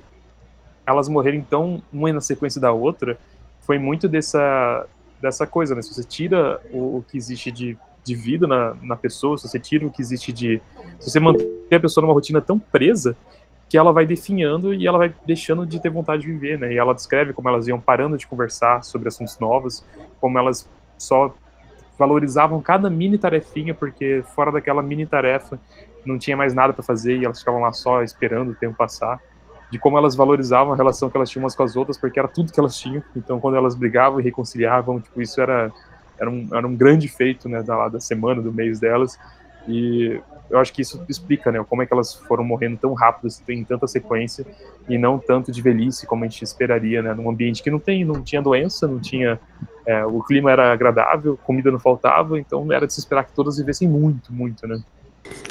elas 0.85 1.09
morrerem 1.09 1.41
tão 1.41 1.81
uma 1.91 2.11
na 2.13 2.21
sequência 2.21 2.59
da 2.59 2.71
outra 2.71 3.17
foi 3.61 3.77
muito 3.77 4.07
dessa, 4.07 4.85
dessa 5.21 5.45
coisa, 5.45 5.75
né? 5.75 5.81
Se 5.81 5.93
você 5.93 6.03
tira 6.03 6.59
o, 6.71 6.97
o 6.97 7.05
que 7.07 7.17
existe 7.17 7.51
de, 7.51 7.77
de 8.03 8.15
vida 8.15 8.47
na, 8.47 8.75
na 8.81 8.95
pessoa, 8.95 9.37
se 9.37 9.47
você 9.47 9.59
tira 9.59 9.85
o 9.85 9.91
que 9.91 10.01
existe 10.01 10.33
de. 10.33 10.61
Se 10.99 11.09
você 11.09 11.19
mantém 11.19 11.47
a 11.71 11.79
pessoa 11.79 12.01
numa 12.01 12.13
rotina 12.13 12.41
tão 12.41 12.59
presa 12.59 13.15
que 13.69 13.77
ela 13.77 13.93
vai 13.93 14.05
definhando 14.05 14.73
e 14.73 14.85
ela 14.85 14.97
vai 14.97 15.15
deixando 15.25 15.65
de 15.65 15.79
ter 15.79 15.89
vontade 15.89 16.23
de 16.23 16.27
viver, 16.27 16.59
né? 16.59 16.73
E 16.73 16.77
ela 16.77 16.93
descreve 16.93 17.31
como 17.31 17.47
elas 17.47 17.67
iam 17.67 17.79
parando 17.79 18.17
de 18.17 18.27
conversar 18.27 18.83
sobre 18.83 19.07
assuntos 19.07 19.39
novos, 19.39 19.85
como 20.19 20.37
elas 20.37 20.67
só 20.97 21.33
valorizavam 22.01 22.59
cada 22.59 22.89
mini 22.89 23.15
tarefinha, 23.15 23.75
porque 23.75 24.23
fora 24.33 24.51
daquela 24.51 24.81
mini 24.81 25.05
tarefa 25.05 25.59
não 26.03 26.17
tinha 26.17 26.35
mais 26.35 26.51
nada 26.51 26.73
para 26.73 26.81
fazer 26.81 27.17
e 27.17 27.25
elas 27.25 27.37
ficavam 27.37 27.61
lá 27.61 27.71
só 27.71 28.01
esperando 28.01 28.51
o 28.51 28.55
tempo 28.55 28.75
passar 28.75 29.19
de 29.69 29.77
como 29.77 29.97
elas 29.97 30.15
valorizavam 30.15 30.73
a 30.73 30.75
relação 30.75 31.09
que 31.09 31.15
elas 31.15 31.29
tinham 31.29 31.43
umas 31.43 31.55
com 31.55 31.63
as 31.63 31.75
outras, 31.77 31.97
porque 31.97 32.19
era 32.19 32.27
tudo 32.27 32.51
que 32.51 32.59
elas 32.59 32.75
tinham. 32.75 33.01
Então, 33.15 33.39
quando 33.39 33.55
elas 33.55 33.73
brigavam 33.73 34.19
e 34.19 34.23
reconciliavam, 34.23 34.99
tipo, 34.99 35.21
isso 35.21 35.39
era, 35.39 35.71
era, 36.19 36.29
um, 36.29 36.49
era 36.51 36.67
um 36.67 36.75
grande 36.75 37.07
feito, 37.07 37.47
né, 37.47 37.63
da, 37.63 37.87
da 37.87 37.99
semana, 37.99 38.41
do 38.41 38.51
mês 38.51 38.81
delas. 38.81 39.17
E 39.69 40.19
eu 40.51 40.59
acho 40.59 40.73
que 40.73 40.81
isso 40.81 41.01
explica, 41.07 41.51
né, 41.51 41.63
como 41.67 41.81
é 41.81 41.85
que 41.85 41.93
elas 41.93 42.13
foram 42.13 42.43
morrendo 42.43 42.77
tão 42.77 42.93
rápido, 42.93 43.27
assim, 43.27 43.43
em 43.47 43.63
tanta 43.63 43.87
sequência, 43.87 44.45
e 44.87 44.97
não 44.97 45.17
tanto 45.17 45.51
de 45.51 45.61
velhice, 45.61 46.05
como 46.05 46.25
a 46.25 46.27
gente 46.27 46.43
esperaria, 46.43 47.01
né, 47.01 47.13
num 47.13 47.29
ambiente 47.29 47.63
que 47.63 47.71
não 47.71 47.79
tem, 47.79 48.03
não 48.03 48.21
tinha 48.21 48.41
doença, 48.41 48.87
não 48.87 48.99
tinha, 48.99 49.39
é, 49.85 50.05
o 50.05 50.21
clima 50.21 50.51
era 50.51 50.73
agradável, 50.73 51.39
comida 51.43 51.71
não 51.71 51.79
faltava, 51.79 52.37
então 52.37 52.71
era 52.71 52.85
de 52.85 52.93
se 52.93 52.99
esperar 52.99 53.23
que 53.23 53.33
todas 53.33 53.57
vivessem 53.57 53.87
muito, 53.87 54.33
muito, 54.33 54.67
né. 54.67 54.81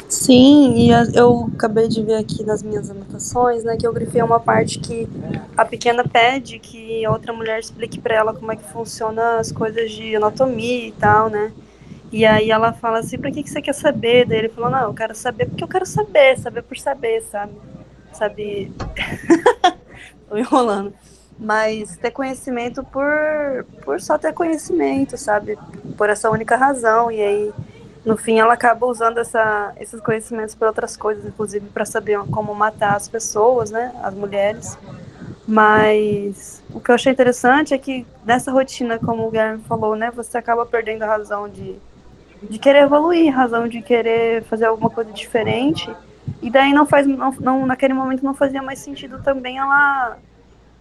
Sim, 0.08 0.74
e 0.74 0.90
eu 1.14 1.48
acabei 1.54 1.88
de 1.88 2.02
ver 2.02 2.16
aqui 2.16 2.44
nas 2.44 2.62
minhas 2.62 2.90
anotações, 2.90 3.64
né, 3.64 3.76
que 3.78 3.86
eu 3.86 3.92
grifei 3.92 4.20
uma 4.20 4.40
parte 4.40 4.78
que 4.78 5.08
a 5.56 5.64
pequena 5.64 6.04
pede 6.06 6.58
que 6.58 7.06
outra 7.08 7.32
mulher 7.32 7.58
explique 7.58 7.98
para 7.98 8.16
ela 8.16 8.34
como 8.34 8.52
é 8.52 8.56
que 8.56 8.64
funciona 8.64 9.38
as 9.38 9.50
coisas 9.50 9.90
de 9.90 10.14
anatomia 10.16 10.88
e 10.88 10.92
tal, 10.92 11.30
né? 11.30 11.52
E 12.12 12.26
aí 12.26 12.50
ela 12.50 12.72
fala 12.72 12.98
assim, 12.98 13.18
pra 13.18 13.30
que, 13.30 13.42
que 13.42 13.50
você 13.50 13.62
quer 13.62 13.74
saber? 13.74 14.26
Daí 14.26 14.38
ele 14.38 14.48
falou, 14.48 14.70
não, 14.70 14.82
eu 14.82 14.94
quero 14.94 15.14
saber 15.14 15.46
porque 15.46 15.62
eu 15.62 15.68
quero 15.68 15.86
saber, 15.86 16.38
saber 16.38 16.62
por 16.62 16.76
saber, 16.76 17.22
sabe? 17.22 17.52
Sabe? 18.12 18.72
Tô 20.28 20.36
enrolando. 20.36 20.92
Mas 21.38 21.96
ter 21.96 22.10
conhecimento 22.10 22.82
por, 22.84 23.64
por 23.84 24.00
só 24.00 24.18
ter 24.18 24.32
conhecimento, 24.32 25.16
sabe? 25.16 25.56
Por 25.96 26.10
essa 26.10 26.28
única 26.28 26.56
razão. 26.56 27.10
E 27.10 27.22
aí 27.22 27.52
no 28.04 28.16
fim 28.16 28.38
ela 28.38 28.54
acaba 28.54 28.86
usando 28.86 29.18
essa, 29.18 29.72
esses 29.78 30.00
conhecimentos 30.00 30.54
para 30.54 30.68
outras 30.68 30.96
coisas, 30.96 31.24
inclusive 31.24 31.66
para 31.68 31.84
saber 31.84 32.18
como 32.30 32.54
matar 32.54 32.96
as 32.96 33.08
pessoas, 33.08 33.70
né, 33.70 33.92
as 34.02 34.14
mulheres. 34.14 34.78
Mas 35.46 36.62
o 36.72 36.80
que 36.80 36.90
eu 36.90 36.94
achei 36.94 37.12
interessante 37.12 37.74
é 37.74 37.78
que 37.78 38.06
nessa 38.24 38.50
rotina, 38.50 38.98
como 38.98 39.26
o 39.26 39.30
Guilherme 39.30 39.62
falou, 39.64 39.96
né, 39.96 40.10
você 40.10 40.38
acaba 40.38 40.64
perdendo 40.64 41.02
a 41.02 41.06
razão 41.06 41.48
de, 41.48 41.76
de 42.42 42.58
querer 42.58 42.82
evoluir, 42.82 43.34
razão 43.34 43.68
de 43.68 43.82
querer 43.82 44.42
fazer 44.44 44.66
alguma 44.66 44.90
coisa 44.90 45.12
diferente. 45.12 45.90
E 46.40 46.50
daí 46.50 46.72
não 46.72 46.86
faz, 46.86 47.06
não, 47.06 47.32
não 47.32 47.66
naquele 47.66 47.94
momento 47.94 48.24
não 48.24 48.34
fazia 48.34 48.62
mais 48.62 48.78
sentido 48.78 49.22
também 49.22 49.58
ela 49.58 50.16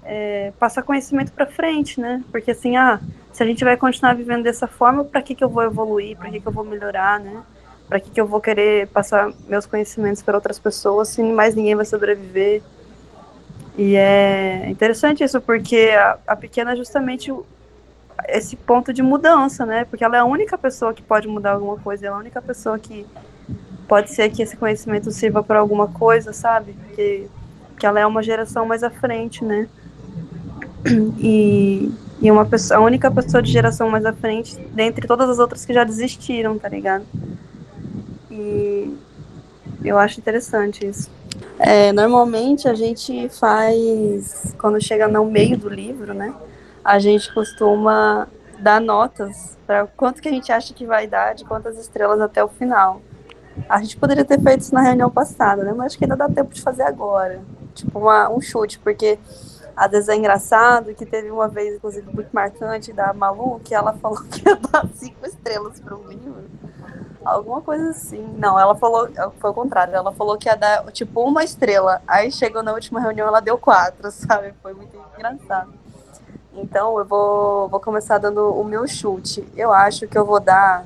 é, 0.03 0.53
passar 0.59 0.83
conhecimento 0.83 1.31
para 1.31 1.45
frente, 1.45 1.99
né? 1.99 2.23
Porque 2.31 2.51
assim, 2.51 2.77
ah, 2.77 2.99
se 3.31 3.43
a 3.43 3.45
gente 3.45 3.63
vai 3.63 3.75
continuar 3.77 4.15
vivendo 4.15 4.43
dessa 4.43 4.67
forma, 4.67 5.03
para 5.03 5.21
que, 5.21 5.35
que 5.35 5.43
eu 5.43 5.49
vou 5.49 5.63
evoluir? 5.63 6.17
Para 6.17 6.29
que, 6.29 6.39
que 6.39 6.47
eu 6.47 6.51
vou 6.51 6.63
melhorar, 6.63 7.19
né? 7.19 7.41
Para 7.87 7.99
que, 7.99 8.09
que 8.09 8.21
eu 8.21 8.27
vou 8.27 8.39
querer 8.39 8.87
passar 8.87 9.31
meus 9.47 9.65
conhecimentos 9.65 10.21
para 10.21 10.35
outras 10.35 10.59
pessoas 10.59 11.09
se 11.09 11.23
mais 11.23 11.55
ninguém 11.55 11.75
vai 11.75 11.85
sobreviver? 11.85 12.61
E 13.77 13.95
é 13.95 14.69
interessante 14.69 15.23
isso, 15.23 15.39
porque 15.41 15.89
a, 15.95 16.17
a 16.27 16.35
pequena 16.35 16.73
é 16.73 16.75
justamente 16.75 17.31
esse 18.27 18.55
ponto 18.55 18.91
de 18.91 19.01
mudança, 19.01 19.65
né? 19.65 19.85
Porque 19.85 20.03
ela 20.03 20.17
é 20.17 20.19
a 20.19 20.25
única 20.25 20.57
pessoa 20.57 20.93
que 20.93 21.01
pode 21.01 21.27
mudar 21.27 21.53
alguma 21.53 21.77
coisa, 21.77 22.05
ela 22.05 22.15
é 22.15 22.17
a 22.17 22.21
única 22.21 22.41
pessoa 22.41 22.77
que 22.77 23.05
pode 23.87 24.11
ser 24.11 24.29
que 24.29 24.41
esse 24.41 24.55
conhecimento 24.55 25.11
sirva 25.11 25.43
para 25.43 25.59
alguma 25.59 25.87
coisa, 25.87 26.31
sabe? 26.31 26.75
Que, 26.95 27.27
que 27.77 27.85
ela 27.85 27.99
é 27.99 28.05
uma 28.05 28.21
geração 28.21 28.65
mais 28.65 28.83
à 28.83 28.89
frente, 28.89 29.43
né? 29.43 29.67
E, 31.19 31.91
e 32.21 32.31
uma 32.31 32.45
pessoa, 32.45 32.79
a 32.79 32.83
única 32.83 33.11
pessoa 33.11 33.43
de 33.43 33.51
geração 33.51 33.89
mais 33.89 34.05
à 34.05 34.13
frente, 34.13 34.57
dentre 34.73 35.05
todas 35.05 35.29
as 35.29 35.37
outras 35.37 35.65
que 35.65 35.73
já 35.73 35.83
desistiram, 35.83 36.57
tá 36.57 36.69
ligado? 36.69 37.05
E 38.31 38.95
eu 39.83 39.97
acho 39.97 40.19
interessante 40.19 40.85
isso. 40.85 41.09
É, 41.57 41.91
normalmente 41.91 42.67
a 42.67 42.73
gente 42.73 43.27
faz, 43.29 44.55
quando 44.57 44.81
chega 44.81 45.07
no 45.07 45.25
meio 45.25 45.57
do 45.57 45.67
livro, 45.67 46.13
né? 46.13 46.33
A 46.89 46.97
gente 46.97 47.31
costuma 47.31 48.27
dar 48.57 48.81
notas 48.81 49.55
para 49.67 49.85
quanto 49.85 50.19
que 50.19 50.27
a 50.27 50.31
gente 50.31 50.51
acha 50.51 50.73
que 50.73 50.87
vai 50.87 51.05
dar, 51.05 51.35
de 51.35 51.45
quantas 51.45 51.77
estrelas 51.77 52.19
até 52.19 52.43
o 52.43 52.47
final. 52.47 52.99
A 53.69 53.79
gente 53.79 53.95
poderia 53.95 54.25
ter 54.25 54.41
feito 54.41 54.61
isso 54.61 54.73
na 54.73 54.81
reunião 54.81 55.07
passada, 55.07 55.63
né? 55.63 55.71
Mas 55.71 55.85
acho 55.85 55.99
que 55.99 56.05
ainda 56.05 56.17
dá 56.17 56.27
tempo 56.27 56.51
de 56.51 56.63
fazer 56.63 56.81
agora. 56.81 57.43
Tipo, 57.75 57.99
uma, 57.99 58.27
um 58.31 58.41
chute, 58.41 58.79
porque 58.79 59.19
às 59.75 59.91
vezes 59.91 60.09
é 60.09 60.15
engraçado 60.15 60.95
que 60.95 61.05
teve 61.05 61.29
uma 61.29 61.47
vez, 61.47 61.75
inclusive, 61.75 62.11
muito 62.11 62.31
marcante 62.31 62.91
da 62.91 63.13
Malu, 63.13 63.61
que 63.63 63.75
ela 63.75 63.93
falou 63.93 64.23
que 64.23 64.49
ia 64.49 64.55
dar 64.55 64.89
cinco 64.95 65.27
estrelas 65.27 65.79
para 65.79 65.95
um 65.95 66.07
livro. 66.07 66.43
Alguma 67.23 67.61
coisa 67.61 67.91
assim. 67.91 68.33
Não, 68.35 68.59
ela 68.59 68.73
falou, 68.73 69.07
foi 69.39 69.51
o 69.51 69.53
contrário, 69.53 69.93
ela 69.93 70.11
falou 70.11 70.39
que 70.39 70.49
ia 70.49 70.55
dar, 70.55 70.83
tipo, 70.91 71.21
uma 71.21 71.43
estrela. 71.43 72.01
Aí 72.07 72.31
chegou 72.31 72.63
na 72.63 72.73
última 72.73 72.99
reunião, 72.99 73.27
ela 73.27 73.41
deu 73.41 73.59
quatro, 73.59 74.09
sabe? 74.09 74.55
Foi 74.63 74.73
muito 74.73 74.97
engraçado. 75.15 75.71
Então, 76.61 76.97
eu 76.99 77.05
vou, 77.05 77.69
vou 77.69 77.79
começar 77.79 78.17
dando 78.17 78.53
o 78.53 78.63
meu 78.63 78.87
chute. 78.87 79.47
Eu 79.55 79.71
acho 79.71 80.07
que 80.07 80.17
eu 80.17 80.25
vou 80.25 80.39
dar. 80.39 80.85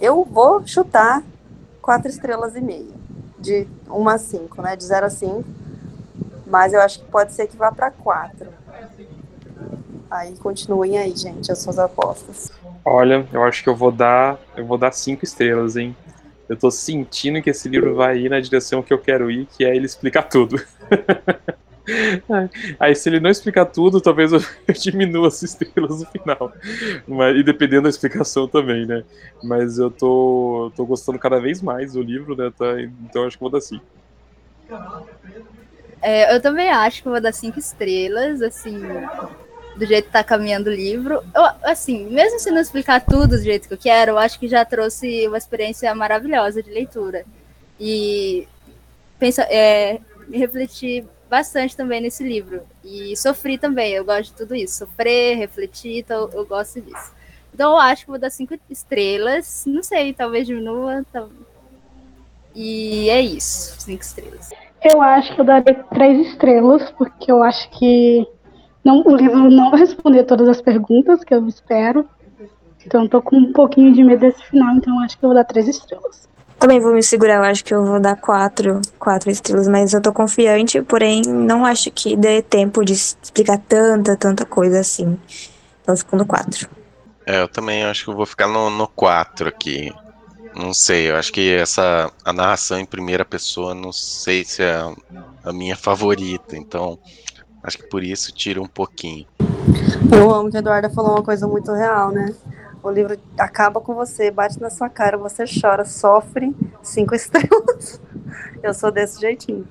Eu 0.00 0.24
vou 0.24 0.66
chutar 0.66 1.22
quatro 1.80 2.08
estrelas 2.08 2.56
e 2.56 2.60
meia. 2.60 3.02
De 3.38 3.66
uma 3.88 4.14
a 4.14 4.18
cinco, 4.18 4.62
né? 4.62 4.76
De 4.76 4.84
zero 4.84 5.06
a 5.06 5.10
cinco 5.10 5.44
mas 6.52 6.74
eu 6.74 6.82
acho 6.82 6.98
que 6.98 7.06
pode 7.06 7.32
ser 7.32 7.46
que 7.46 7.56
vá 7.56 7.72
para 7.72 7.90
quatro. 7.90 8.50
Aí 10.10 10.36
continuem 10.36 10.98
aí, 10.98 11.16
gente, 11.16 11.50
as 11.50 11.58
suas 11.60 11.78
apostas. 11.78 12.52
Olha, 12.84 13.26
eu 13.32 13.42
acho 13.42 13.62
que 13.62 13.70
eu 13.70 13.74
vou 13.74 13.90
dar, 13.90 14.38
eu 14.54 14.66
vou 14.66 14.76
dar 14.76 14.92
cinco 14.92 15.24
estrelas, 15.24 15.78
hein? 15.78 15.96
Eu 16.46 16.54
tô 16.54 16.70
sentindo 16.70 17.40
que 17.40 17.48
esse 17.48 17.70
livro 17.70 17.94
vai 17.94 18.18
ir 18.18 18.28
na 18.28 18.38
direção 18.38 18.82
que 18.82 18.92
eu 18.92 18.98
quero 18.98 19.30
ir, 19.30 19.46
que 19.46 19.64
é 19.64 19.74
ele 19.74 19.86
explicar 19.86 20.24
tudo. 20.24 20.62
Aí, 22.78 22.94
se 22.94 23.08
ele 23.08 23.20
não 23.20 23.30
explicar 23.30 23.66
tudo, 23.66 24.00
talvez 24.00 24.32
eu, 24.32 24.40
diminua 24.74 25.28
as 25.28 25.42
estrelas 25.42 26.00
no 26.00 26.06
final. 26.06 26.52
Mas, 27.06 27.36
e 27.36 27.42
dependendo 27.42 27.82
da 27.82 27.88
explicação 27.88 28.46
também, 28.46 28.86
né? 28.86 29.04
Mas 29.42 29.78
eu 29.78 29.90
tô, 29.90 30.72
tô 30.76 30.86
gostando 30.86 31.18
cada 31.18 31.40
vez 31.40 31.60
mais 31.60 31.92
do 31.92 32.02
livro, 32.02 32.36
né? 32.36 32.52
Tá, 32.56 32.80
então 32.80 33.26
acho 33.26 33.36
que 33.36 33.42
vou 33.42 33.50
dar 33.50 33.60
cinco. 33.60 33.84
É, 36.00 36.34
eu 36.34 36.40
também 36.40 36.70
acho 36.70 37.02
que 37.02 37.08
vou 37.08 37.20
dar 37.20 37.32
cinco 37.32 37.58
estrelas, 37.58 38.42
assim, 38.42 38.80
do 39.76 39.86
jeito 39.86 40.06
que 40.06 40.12
tá 40.12 40.24
caminhando 40.24 40.70
o 40.70 40.74
livro. 40.74 41.22
Eu, 41.34 41.44
assim, 41.62 42.06
mesmo 42.10 42.38
se 42.38 42.50
não 42.50 42.60
explicar 42.60 43.04
tudo 43.04 43.36
do 43.36 43.42
jeito 43.42 43.68
que 43.68 43.74
eu 43.74 43.78
quero, 43.78 44.12
eu 44.12 44.18
acho 44.18 44.38
que 44.38 44.48
já 44.48 44.64
trouxe 44.64 45.26
uma 45.26 45.38
experiência 45.38 45.94
maravilhosa 45.94 46.62
de 46.62 46.70
leitura. 46.70 47.24
E 47.78 48.48
pensa, 49.18 49.42
é, 49.42 50.00
me 50.28 50.38
refleti 50.38 51.04
bastante 51.32 51.74
também 51.74 51.98
nesse 51.98 52.22
livro. 52.22 52.60
E 52.84 53.16
sofri 53.16 53.56
também, 53.56 53.94
eu 53.94 54.04
gosto 54.04 54.32
de 54.32 54.36
tudo 54.36 54.54
isso. 54.54 54.80
Sofrer, 54.80 55.38
refletir, 55.38 56.00
então 56.00 56.28
eu 56.30 56.44
gosto 56.44 56.78
disso. 56.78 57.10
Então 57.54 57.70
eu 57.72 57.78
acho 57.78 58.04
que 58.04 58.10
vou 58.10 58.20
dar 58.20 58.28
cinco 58.28 58.54
estrelas. 58.68 59.64
Não 59.66 59.82
sei, 59.82 60.12
talvez 60.12 60.46
diminua. 60.46 61.02
Tal... 61.10 61.30
E 62.54 63.08
é 63.08 63.22
isso, 63.22 63.80
cinco 63.80 64.02
estrelas. 64.02 64.50
Eu 64.84 65.00
acho 65.00 65.34
que 65.34 65.40
eu 65.40 65.44
daria 65.44 65.82
três 65.94 66.26
estrelas, 66.26 66.90
porque 66.90 67.32
eu 67.32 67.42
acho 67.42 67.70
que 67.70 68.26
não, 68.84 69.02
o 69.02 69.16
livro 69.16 69.50
não 69.50 69.70
vai 69.70 69.80
responder 69.80 70.24
todas 70.24 70.50
as 70.50 70.60
perguntas 70.60 71.24
que 71.24 71.32
eu 71.32 71.48
espero. 71.48 72.06
Então 72.84 73.08
tô 73.08 73.22
com 73.22 73.36
um 73.36 73.52
pouquinho 73.54 73.94
de 73.94 74.04
medo 74.04 74.20
desse 74.20 74.44
final, 74.44 74.74
então 74.76 75.00
acho 75.00 75.18
que 75.18 75.24
eu 75.24 75.30
vou 75.30 75.36
dar 75.36 75.44
três 75.44 75.66
estrelas. 75.66 76.28
Também 76.62 76.78
vou 76.78 76.94
me 76.94 77.02
segurar, 77.02 77.38
eu 77.38 77.42
acho 77.42 77.64
que 77.64 77.74
eu 77.74 77.84
vou 77.84 77.98
dar 77.98 78.14
quatro, 78.14 78.80
quatro 78.96 79.28
estrelas, 79.28 79.66
mas 79.66 79.92
eu 79.92 80.00
tô 80.00 80.12
confiante, 80.12 80.80
porém 80.80 81.20
não 81.22 81.66
acho 81.66 81.90
que 81.90 82.16
dê 82.16 82.40
tempo 82.40 82.84
de 82.84 82.92
explicar 82.92 83.58
tanta, 83.58 84.16
tanta 84.16 84.46
coisa 84.46 84.78
assim. 84.78 85.18
Então 85.82 85.96
fico 85.96 86.14
no 86.14 86.24
quatro. 86.24 86.68
É, 87.26 87.42
eu 87.42 87.48
também 87.48 87.82
acho 87.82 88.04
que 88.04 88.10
eu 88.10 88.14
vou 88.14 88.24
ficar 88.24 88.46
no, 88.46 88.70
no 88.70 88.86
4 88.86 89.48
aqui. 89.48 89.92
Não 90.54 90.72
sei, 90.72 91.10
eu 91.10 91.16
acho 91.16 91.32
que 91.32 91.52
essa 91.52 92.08
a 92.24 92.32
narração 92.32 92.78
em 92.78 92.86
primeira 92.86 93.24
pessoa 93.24 93.74
não 93.74 93.90
sei 93.90 94.44
se 94.44 94.62
é 94.62 94.72
a, 94.72 94.94
a 95.42 95.52
minha 95.52 95.76
favorita, 95.76 96.56
então 96.56 96.96
acho 97.60 97.76
que 97.78 97.88
por 97.88 98.04
isso 98.04 98.30
tira 98.30 98.62
um 98.62 98.68
pouquinho. 98.68 99.26
Eu 100.16 100.32
amo 100.32 100.48
que 100.48 100.56
a 100.58 100.60
Eduarda 100.60 100.88
falou 100.90 101.16
uma 101.16 101.24
coisa 101.24 101.44
muito 101.48 101.72
real, 101.72 102.12
né? 102.12 102.32
O 102.82 102.90
livro 102.90 103.16
acaba 103.38 103.80
com 103.80 103.94
você, 103.94 104.30
bate 104.30 104.60
na 104.60 104.68
sua 104.68 104.88
cara, 104.88 105.16
você 105.16 105.44
chora, 105.44 105.84
sofre, 105.84 106.54
cinco 106.82 107.14
estrelas. 107.16 108.00
Eu 108.62 108.74
sou 108.74 108.90
desse 108.90 109.20
jeitinho. 109.20 109.66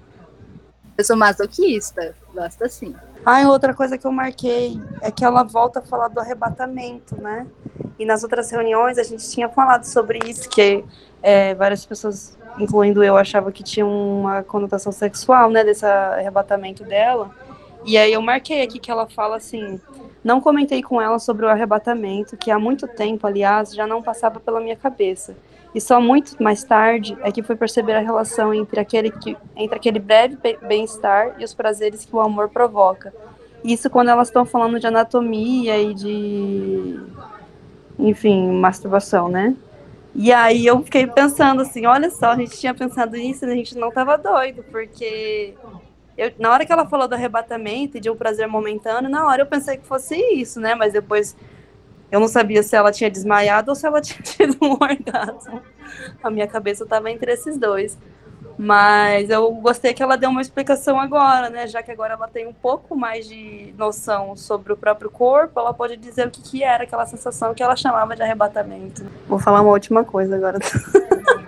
Eu 0.97 1.03
sou 1.03 1.17
masoquista, 1.17 2.15
gosto 2.33 2.63
assim. 2.63 2.95
Ah, 3.25 3.41
e 3.41 3.45
outra 3.45 3.73
coisa 3.73 3.97
que 3.97 4.05
eu 4.05 4.11
marquei 4.11 4.79
é 5.01 5.11
que 5.11 5.25
ela 5.25 5.43
volta 5.43 5.79
a 5.79 5.81
falar 5.81 6.07
do 6.07 6.19
arrebatamento, 6.19 7.19
né? 7.21 7.47
E 7.99 8.05
nas 8.05 8.23
outras 8.23 8.49
reuniões 8.49 8.97
a 8.97 9.03
gente 9.03 9.29
tinha 9.29 9.47
falado 9.47 9.83
sobre 9.83 10.19
isso, 10.25 10.49
que 10.49 10.83
é, 11.21 11.53
várias 11.53 11.85
pessoas, 11.85 12.37
incluindo 12.57 13.03
eu, 13.03 13.15
achavam 13.17 13.51
que 13.51 13.63
tinha 13.63 13.85
uma 13.85 14.41
conotação 14.41 14.91
sexual, 14.91 15.49
né, 15.51 15.63
desse 15.63 15.85
arrebatamento 15.85 16.83
dela. 16.83 17.29
E 17.85 17.97
aí 17.97 18.13
eu 18.13 18.21
marquei 18.21 18.61
aqui 18.61 18.79
que 18.79 18.89
ela 18.89 19.07
fala 19.07 19.37
assim: 19.37 19.79
não 20.23 20.39
comentei 20.39 20.83
com 20.83 21.01
ela 21.01 21.17
sobre 21.19 21.45
o 21.45 21.49
arrebatamento, 21.49 22.37
que 22.37 22.51
há 22.51 22.59
muito 22.59 22.87
tempo, 22.87 23.25
aliás, 23.25 23.73
já 23.73 23.87
não 23.87 24.01
passava 24.01 24.39
pela 24.39 24.59
minha 24.59 24.75
cabeça. 24.75 25.35
E 25.73 25.79
só 25.79 26.01
muito 26.01 26.41
mais 26.41 26.63
tarde 26.63 27.17
é 27.23 27.31
que 27.31 27.41
fui 27.41 27.55
perceber 27.55 27.93
a 27.93 27.99
relação 27.99 28.53
entre 28.53 28.79
aquele, 28.79 29.09
que, 29.09 29.37
entre 29.55 29.75
aquele 29.77 29.99
breve 29.99 30.37
bem-estar 30.61 31.35
e 31.39 31.43
os 31.43 31.53
prazeres 31.53 32.05
que 32.05 32.15
o 32.15 32.19
amor 32.19 32.49
provoca. 32.49 33.13
Isso 33.63 33.89
quando 33.89 34.09
elas 34.09 34.27
estão 34.27 34.45
falando 34.45 34.79
de 34.79 34.87
anatomia 34.87 35.77
e 35.77 35.93
de, 35.93 36.99
enfim, 37.97 38.51
masturbação, 38.51 39.29
né? 39.29 39.55
E 40.13 40.31
aí 40.33 40.65
eu 40.65 40.83
fiquei 40.83 41.07
pensando 41.07 41.61
assim, 41.61 41.85
olha 41.85 42.09
só, 42.09 42.31
a 42.31 42.35
gente 42.35 42.59
tinha 42.59 42.73
pensado 42.73 43.15
nisso 43.15 43.45
e 43.45 43.51
a 43.51 43.55
gente 43.55 43.77
não 43.77 43.89
estava 43.89 44.17
doido, 44.17 44.63
porque 44.69 45.53
eu, 46.21 46.31
na 46.37 46.51
hora 46.51 46.63
que 46.63 46.71
ela 46.71 46.87
falou 46.87 47.07
do 47.07 47.15
arrebatamento 47.15 47.97
e 47.97 47.99
de 47.99 48.07
um 48.07 48.15
prazer 48.15 48.47
momentâneo, 48.47 49.09
na 49.09 49.25
hora 49.25 49.41
eu 49.41 49.47
pensei 49.47 49.77
que 49.77 49.87
fosse 49.87 50.15
isso, 50.15 50.59
né? 50.59 50.75
Mas 50.75 50.93
depois 50.93 51.35
eu 52.11 52.19
não 52.19 52.27
sabia 52.27 52.61
se 52.61 52.75
ela 52.75 52.91
tinha 52.91 53.09
desmaiado 53.09 53.71
ou 53.71 53.75
se 53.75 53.87
ela 53.87 53.99
tinha 54.01 54.21
tido 54.21 54.55
um 54.61 54.73
orgasmo. 54.73 55.63
A 56.21 56.29
minha 56.29 56.47
cabeça 56.47 56.83
estava 56.83 57.09
entre 57.09 57.31
esses 57.33 57.57
dois. 57.57 57.97
Mas 58.55 59.31
eu 59.31 59.51
gostei 59.53 59.95
que 59.95 60.03
ela 60.03 60.15
deu 60.15 60.29
uma 60.29 60.41
explicação 60.41 60.99
agora, 60.99 61.49
né? 61.49 61.65
Já 61.65 61.81
que 61.81 61.89
agora 61.89 62.13
ela 62.13 62.27
tem 62.27 62.45
um 62.45 62.53
pouco 62.53 62.95
mais 62.95 63.27
de 63.27 63.73
noção 63.75 64.35
sobre 64.35 64.71
o 64.73 64.77
próprio 64.77 65.09
corpo, 65.09 65.59
ela 65.59 65.73
pode 65.73 65.97
dizer 65.97 66.27
o 66.27 66.29
que, 66.29 66.43
que 66.43 66.63
era 66.63 66.83
aquela 66.83 67.07
sensação 67.07 67.55
que 67.55 67.63
ela 67.63 67.75
chamava 67.75 68.15
de 68.15 68.21
arrebatamento. 68.21 69.03
Vou 69.27 69.39
falar 69.39 69.61
uma 69.61 69.71
última 69.71 70.03
coisa 70.03 70.35
agora. 70.35 70.59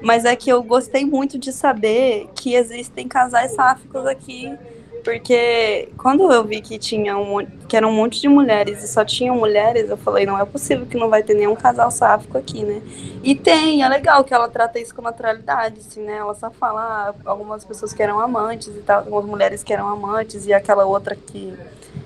Mas 0.00 0.24
é 0.24 0.34
que 0.36 0.50
eu 0.50 0.62
gostei 0.62 1.04
muito 1.04 1.38
de 1.38 1.52
saber 1.52 2.28
que 2.34 2.54
existem 2.54 3.08
casais 3.08 3.52
sáficos 3.54 4.06
aqui 4.06 4.56
porque 5.04 5.88
quando 5.98 6.30
eu 6.32 6.44
vi 6.44 6.60
que 6.60 6.78
tinha 6.78 7.18
um, 7.18 7.44
que 7.68 7.76
era 7.76 7.86
um 7.86 7.92
monte 7.92 8.20
de 8.20 8.28
mulheres 8.28 8.82
e 8.84 8.88
só 8.88 9.04
tinham 9.04 9.36
mulheres, 9.36 9.90
eu 9.90 9.96
falei, 9.96 10.24
não 10.24 10.38
é 10.38 10.44
possível 10.44 10.86
que 10.86 10.96
não 10.96 11.08
vai 11.08 11.22
ter 11.22 11.34
nenhum 11.34 11.56
casal 11.56 11.90
sáfico 11.90 12.38
aqui, 12.38 12.64
né? 12.64 12.80
E 13.22 13.34
tem, 13.34 13.82
é 13.82 13.88
legal 13.88 14.22
que 14.22 14.32
ela 14.32 14.48
trata 14.48 14.78
isso 14.78 14.94
com 14.94 15.02
naturalidade, 15.02 15.80
assim, 15.80 16.02
né? 16.02 16.18
Ela 16.18 16.34
só 16.34 16.50
fala 16.50 16.80
ah, 16.80 17.14
algumas 17.24 17.64
pessoas 17.64 17.92
que 17.92 18.02
eram 18.02 18.20
amantes 18.20 18.68
e 18.68 18.80
tal, 18.80 19.00
algumas 19.00 19.24
mulheres 19.24 19.62
que 19.64 19.72
eram 19.72 19.88
amantes, 19.88 20.46
e 20.46 20.52
aquela 20.52 20.84
outra 20.84 21.16
que. 21.16 21.52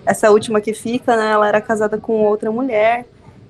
Essa 0.05 0.31
última 0.31 0.61
que 0.61 0.73
fica, 0.73 1.17
né? 1.17 1.33
Ela 1.33 1.49
era 1.49 1.61
casada 1.61 1.99
com 1.99 2.25
outra 2.25 2.51
mulher. 2.51 3.05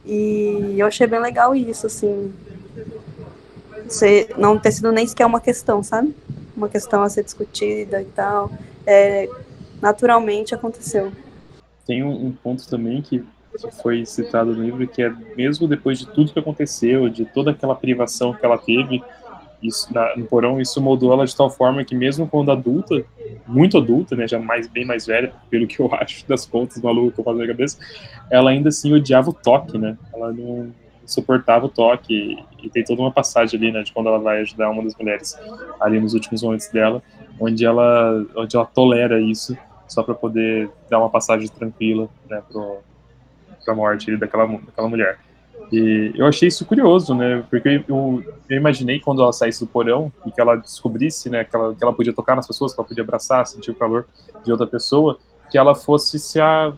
E 0.05 0.75
eu 0.77 0.87
achei 0.87 1.07
bem 1.07 1.21
legal 1.21 1.55
isso, 1.55 1.87
assim. 1.87 2.33
Você 3.89 4.29
não 4.37 4.59
ter 4.59 4.73
sido 4.73 4.91
nem 4.93 5.07
sequer 5.07 5.27
uma 5.27 5.41
questão, 5.41 5.83
sabe? 5.83 6.15
Uma 6.57 6.69
questão 6.69 7.03
a 7.03 7.09
ser 7.09 7.25
discutida 7.25 8.01
e 8.01 8.07
tal 8.07 8.51
é, 8.87 9.29
naturalmente 9.83 10.55
aconteceu. 10.55 11.13
Tem 11.87 12.03
um, 12.03 12.27
um 12.27 12.33
ponto 12.33 12.67
também 12.69 13.03
que, 13.03 13.19
que 13.19 13.71
foi 13.83 14.07
citado 14.07 14.55
no 14.55 14.63
livro, 14.63 14.87
que 14.87 15.03
é 15.03 15.13
mesmo 15.37 15.67
depois 15.67 15.99
de 15.99 16.07
tudo 16.07 16.33
que 16.33 16.39
aconteceu, 16.39 17.09
de 17.09 17.25
toda 17.25 17.51
aquela 17.51 17.75
privação 17.75 18.33
que 18.33 18.45
ela 18.45 18.57
teve, 18.57 19.03
isso, 19.63 19.93
na, 19.93 20.15
no 20.17 20.27
porão, 20.27 20.61
isso 20.61 20.81
moldou 20.81 21.13
ela 21.13 21.27
de 21.27 21.35
tal 21.35 21.51
forma 21.51 21.85
que 21.85 21.95
mesmo 21.95 22.29
quando 22.29 22.53
adulta, 22.53 23.05
muito 23.47 23.79
adulta, 23.79 24.15
né, 24.15 24.29
já 24.29 24.39
mais, 24.39 24.69
bem 24.69 24.85
mais 24.85 25.07
velha, 25.07 25.33
pelo 25.51 25.67
que 25.67 25.81
eu 25.81 25.93
acho 25.95 26.27
das 26.29 26.47
contas 26.47 26.81
malucas 26.81 27.15
que 27.15 27.21
eu 27.21 27.25
faço 27.25 27.39
na 27.39 27.47
cabeça, 27.47 27.79
ela 28.31 28.51
ainda 28.51 28.69
assim 28.69 28.93
odiava 28.93 29.31
o 29.31 29.33
toque, 29.33 29.79
né, 29.79 29.97
ela 30.13 30.33
não 30.33 30.73
suportava 31.07 31.67
o 31.67 31.69
toque, 31.69 32.39
e, 32.63 32.69
tem 32.69 32.85
toda 32.85 33.01
uma 33.01 33.13
passagem 33.13 33.59
ali, 33.59 33.73
né, 33.73 33.83
de 33.83 33.93
quando 33.93 34.09
ela 34.09 34.19
vai 34.19 34.41
ajudar 34.41 34.71
uma 34.71 34.83
das 34.83 34.95
mulheres 34.97 35.39
ali 35.81 36.01
nos 36.01 36.15
últimos 36.15 36.43
momentos 36.43 36.69
dela, 36.69 37.03
onde 37.39 37.65
ela, 37.65 38.25
onde 38.35 38.57
ela 38.57 38.67
tolera 38.67 39.21
isso 39.21 39.57
só 39.87 40.03
para 40.03 40.15
poder 40.15 40.69
dar 40.91 40.99
uma 40.99 41.09
passagem 41.09 41.49
tranquila 41.49 42.09
né, 42.29 42.43
para 42.51 43.73
a 43.73 43.77
morte 43.77 44.17
daquela, 44.17 44.47
daquela 44.47 44.89
mulher. 44.89 45.19
E 45.73 46.13
eu 46.15 46.27
achei 46.27 46.49
isso 46.49 46.65
curioso, 46.65 47.15
né? 47.15 47.45
Porque 47.51 47.85
eu, 47.89 48.23
eu, 48.49 48.57
imaginei 48.57 49.01
quando 49.01 49.23
ela 49.23 49.33
saísse 49.33 49.61
do 49.61 49.67
porão 49.67 50.13
e 50.25 50.31
que 50.31 50.41
ela 50.41 50.57
descobrisse, 50.57 51.29
né, 51.29 51.45
que 51.45 51.57
ela, 51.57 51.75
que 51.75 51.83
ela 51.83 51.93
podia 51.93 52.13
tocar 52.13 52.37
nas 52.37 52.47
pessoas, 52.47 52.73
que 52.73 52.81
ela 52.81 52.87
podia 52.87 53.03
abraçar, 53.03 53.47
sentir 53.47 53.71
o 53.71 53.75
calor 53.75 54.07
de 54.45 54.53
outra 54.53 54.67
pessoa, 54.67 55.19
que 55.51 55.59
ela 55.59 55.75
fosse 55.75 56.19
se, 56.19 56.41
a, 56.41 56.73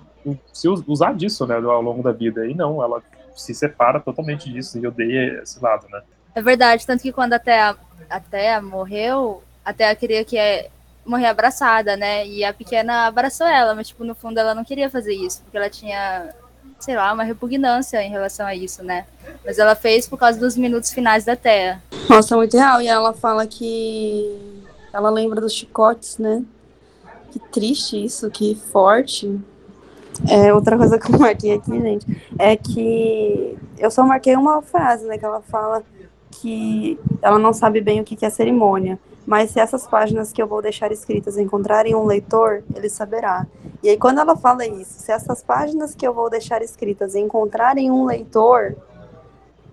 se 0.53 0.69
usar 0.69 1.15
disso, 1.15 1.47
né, 1.47 1.57
ao 1.57 1.83
longo 1.83 2.03
da 2.03 2.13
vida. 2.13 2.47
E 2.47 2.55
não, 2.55 2.83
ela 2.83 3.03
se 3.41 3.55
separa 3.55 4.01
totalmente 4.01 4.53
disso 4.53 4.79
e 4.79 4.87
odeia 4.87 5.41
esse 5.43 5.63
lado, 5.63 5.87
né? 5.89 6.03
É 6.35 6.43
verdade, 6.43 6.87
tanto 6.87 7.03
que 7.03 7.13
quando 7.13 7.33
até 7.33 7.61
a, 7.61 7.77
até 8.09 8.55
a 8.55 8.63
morreu, 8.63 9.43
até 9.65 9.95
queria 9.95 10.25
que 10.25 10.37
é 10.37 10.69
morrer 11.05 11.27
abraçada, 11.27 11.97
né? 11.97 12.27
E 12.27 12.45
a 12.45 12.53
pequena 12.53 13.07
abraçou 13.07 13.47
ela, 13.47 13.75
mas 13.75 13.89
tipo, 13.89 14.05
no 14.05 14.15
fundo 14.15 14.39
ela 14.39 14.55
não 14.55 14.65
queria 14.65 14.91
fazer 14.91 15.15
isso, 15.15 15.43
porque 15.43 15.57
ela 15.57 15.71
tinha, 15.71 16.35
sei 16.79 16.97
lá, 16.97 17.13
uma 17.13 17.25
repugnância 17.25 18.03
em 18.03 18.11
relação 18.11 18.47
a 18.47 18.55
isso, 18.55 18.85
né? 18.85 19.07
Mas 19.45 19.59
ela 19.59 19.75
fez 19.75 20.07
por 20.07 20.19
causa 20.19 20.39
dos 20.39 20.57
minutos 20.57 20.93
finais 20.93 21.25
da 21.25 21.35
Terra. 21.35 21.83
Nossa, 22.09 22.37
muito 22.37 22.57
real. 22.57 22.81
E 22.81 22.89
ela 22.89 23.13
fala 23.15 23.47
que 23.47 24.63
ela 24.93 25.11
lembra 25.11 25.41
dos 25.41 25.53
chicotes, 25.53 26.19
né? 26.19 26.43
Que 27.31 27.39
triste 27.39 28.05
isso, 28.05 28.31
que 28.31 28.55
forte. 28.55 29.39
É, 30.29 30.53
outra 30.53 30.77
coisa 30.77 30.99
que 30.99 31.13
eu 31.13 31.19
marquei 31.19 31.55
aqui, 31.55 31.81
gente, 31.81 32.23
é 32.39 32.57
que 32.57 33.57
eu 33.79 33.91
só 33.91 34.05
marquei 34.05 34.37
uma 34.37 34.63
frase, 34.63 35.07
né? 35.07 35.17
Que 35.17 35.25
ela 35.25 35.41
fala 35.41 35.83
que 36.31 36.99
ela 37.23 37.39
não 37.39 37.53
sabe 37.53 37.81
bem 37.81 38.01
o 38.01 38.05
que 38.05 38.25
é 38.25 38.31
cerimônia. 38.31 38.99
Mas 39.27 39.51
se 39.51 39.61
essas 39.61 39.87
páginas 39.87 40.33
que 40.33 40.41
eu 40.41 40.47
vou 40.47 40.63
deixar 40.63 40.91
escritas 40.91 41.37
encontrarem 41.37 41.95
um 41.95 42.07
leitor, 42.07 42.63
ele 42.75 42.89
saberá. 42.89 43.47
E 43.83 43.91
aí, 43.91 43.97
quando 43.99 44.21
ela 44.21 44.35
fala 44.35 44.67
isso, 44.67 45.03
se 45.03 45.13
essas 45.13 45.43
páginas 45.43 45.95
que 45.95 46.07
eu 46.07 46.15
vou 46.15 46.31
deixar 46.31 46.63
escritas 46.63 47.15
encontrarem 47.15 47.91
um 47.91 48.07
leitor, 48.07 48.75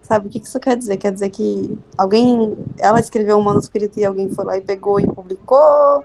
sabe 0.02 0.28
o 0.28 0.30
que 0.30 0.39
isso 0.39 0.60
quer 0.60 0.76
dizer? 0.76 0.98
Quer 0.98 1.13
dizer 1.13 1.30
que 1.30 1.78
alguém, 1.98 2.58
ela 2.78 3.00
escreveu 3.00 3.38
um 3.38 3.41
manuscrito 3.41 3.98
e 3.98 4.04
alguém 4.04 4.30
foi 4.30 4.43
lá 4.43 4.58
e 4.58 4.62
pegou 4.62 5.00
e 5.00 5.08
publicou? 5.08 6.04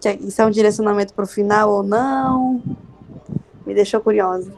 Que 0.00 0.10
isso 0.10 0.42
é 0.42 0.46
um 0.46 0.50
direcionamento 0.50 1.14
para 1.14 1.24
o 1.24 1.28
final 1.28 1.70
ou 1.70 1.82
não? 1.84 2.60
Me 3.66 3.74
deixou 3.74 4.00
curiosa. 4.00 4.52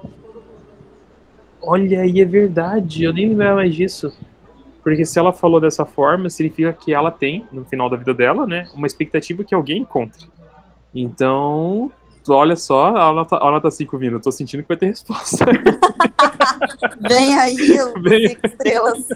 Olha, 1.61 2.07
e 2.07 2.21
é 2.21 2.25
verdade, 2.25 3.05
eu 3.05 3.13
nem 3.13 3.31
lembrava 3.31 3.57
mais 3.57 3.75
disso. 3.75 4.17
Porque 4.83 5.05
se 5.05 5.19
ela 5.19 5.33
falou 5.33 5.61
dessa 5.61 5.85
forma, 5.85 6.31
significa 6.31 6.73
que 6.73 6.95
ela 6.95 7.11
tem, 7.11 7.47
no 7.53 7.65
final 7.65 7.91
da 7.91 7.97
vida 7.97 8.15
dela, 8.15 8.47
né, 8.47 8.69
uma 8.75 8.87
expectativa 8.87 9.43
que 9.43 9.55
alguém 9.55 9.83
encontre. 9.83 10.27
Então, 10.95 11.91
olha 12.29 12.57
só, 12.57 12.97
a 12.97 13.13
nota, 13.13 13.37
a 13.37 13.51
nota 13.51 13.71
5 13.71 13.99
vindo, 13.99 14.17
eu 14.17 14.21
tô 14.21 14.31
sentindo 14.31 14.63
que 14.63 14.69
vai 14.69 14.77
ter 14.77 14.87
resposta. 14.87 15.45
Vem 17.09 17.39
aí, 17.39 17.57
Vem 18.01 18.29
cinco 18.29 18.47
estrelas. 18.47 19.07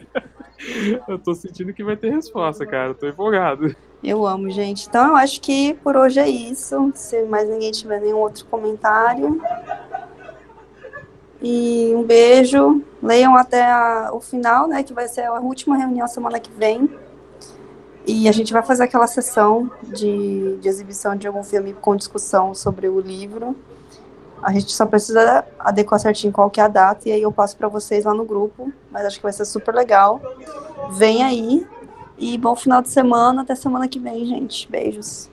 Eu 1.09 1.19
tô 1.19 1.35
sentindo 1.35 1.73
que 1.73 1.83
vai 1.85 1.97
ter 1.97 2.11
resposta, 2.11 2.65
cara. 2.67 2.95
Tô 2.95 3.09
empolgado. 3.09 3.75
Eu 4.03 4.27
amo, 4.27 4.51
gente. 4.51 4.87
Então 4.89 5.09
eu 5.09 5.17
acho 5.17 5.41
que 5.41 5.75
por 5.75 5.97
hoje 5.97 6.19
é 6.21 6.29
isso. 6.29 6.93
Se 6.95 7.23
mais 7.25 7.49
ninguém 7.49 7.71
tiver 7.73 8.01
nenhum 8.01 8.19
outro 8.19 8.45
comentário. 8.47 9.41
E 11.41 11.93
um 11.97 12.03
beijo. 12.05 12.83
Leiam 13.03 13.37
até 13.37 13.63
a- 13.65 14.11
o 14.13 14.21
final, 14.21 14.69
né? 14.69 14.83
Que 14.83 14.93
vai 14.93 15.09
ser 15.09 15.23
a 15.23 15.41
última 15.41 15.77
reunião 15.77 16.07
semana 16.07 16.39
que 16.39 16.51
vem. 16.53 16.89
E 18.07 18.29
a 18.29 18.33
gente 18.33 18.53
vai 18.53 18.63
fazer 18.63 18.85
aquela 18.85 19.07
sessão 19.07 19.71
de, 19.83 20.57
de 20.59 20.69
exibição 20.69 21.15
de 21.17 21.27
algum 21.27 21.43
filme 21.45 21.73
com 21.73 21.95
discussão 21.97 22.55
sobre 22.55 22.89
o 22.89 23.01
livro. 23.01 23.57
A 24.43 24.53
gente 24.53 24.73
só 24.73 24.85
precisa 24.85 25.45
adequar 25.59 26.01
certinho 26.01 26.33
qual 26.33 26.51
que 26.51 26.61
é 26.61 26.65
a 26.65 26.69
data 26.69 27.09
e 27.09 27.13
aí 27.13 27.23
eu 27.23 27.31
passo 27.31 27.57
para 27.57 27.69
vocês 27.69 28.05
lá 28.05 28.13
no 28.13 28.25
grupo. 28.25 28.73
Mas 28.91 29.07
acho 29.07 29.17
que 29.17 29.23
vai 29.23 29.33
ser 29.33 29.45
super 29.45 29.75
legal. 29.75 30.21
Vem 30.91 31.23
aí. 31.23 31.67
E 32.19 32.37
bom 32.37 32.55
final 32.55 32.83
de 32.83 32.89
semana. 32.89 33.43
Até 33.43 33.55
semana 33.55 33.89
que 33.89 33.99
vem, 33.99 34.27
gente. 34.27 34.71
Beijos. 34.71 35.32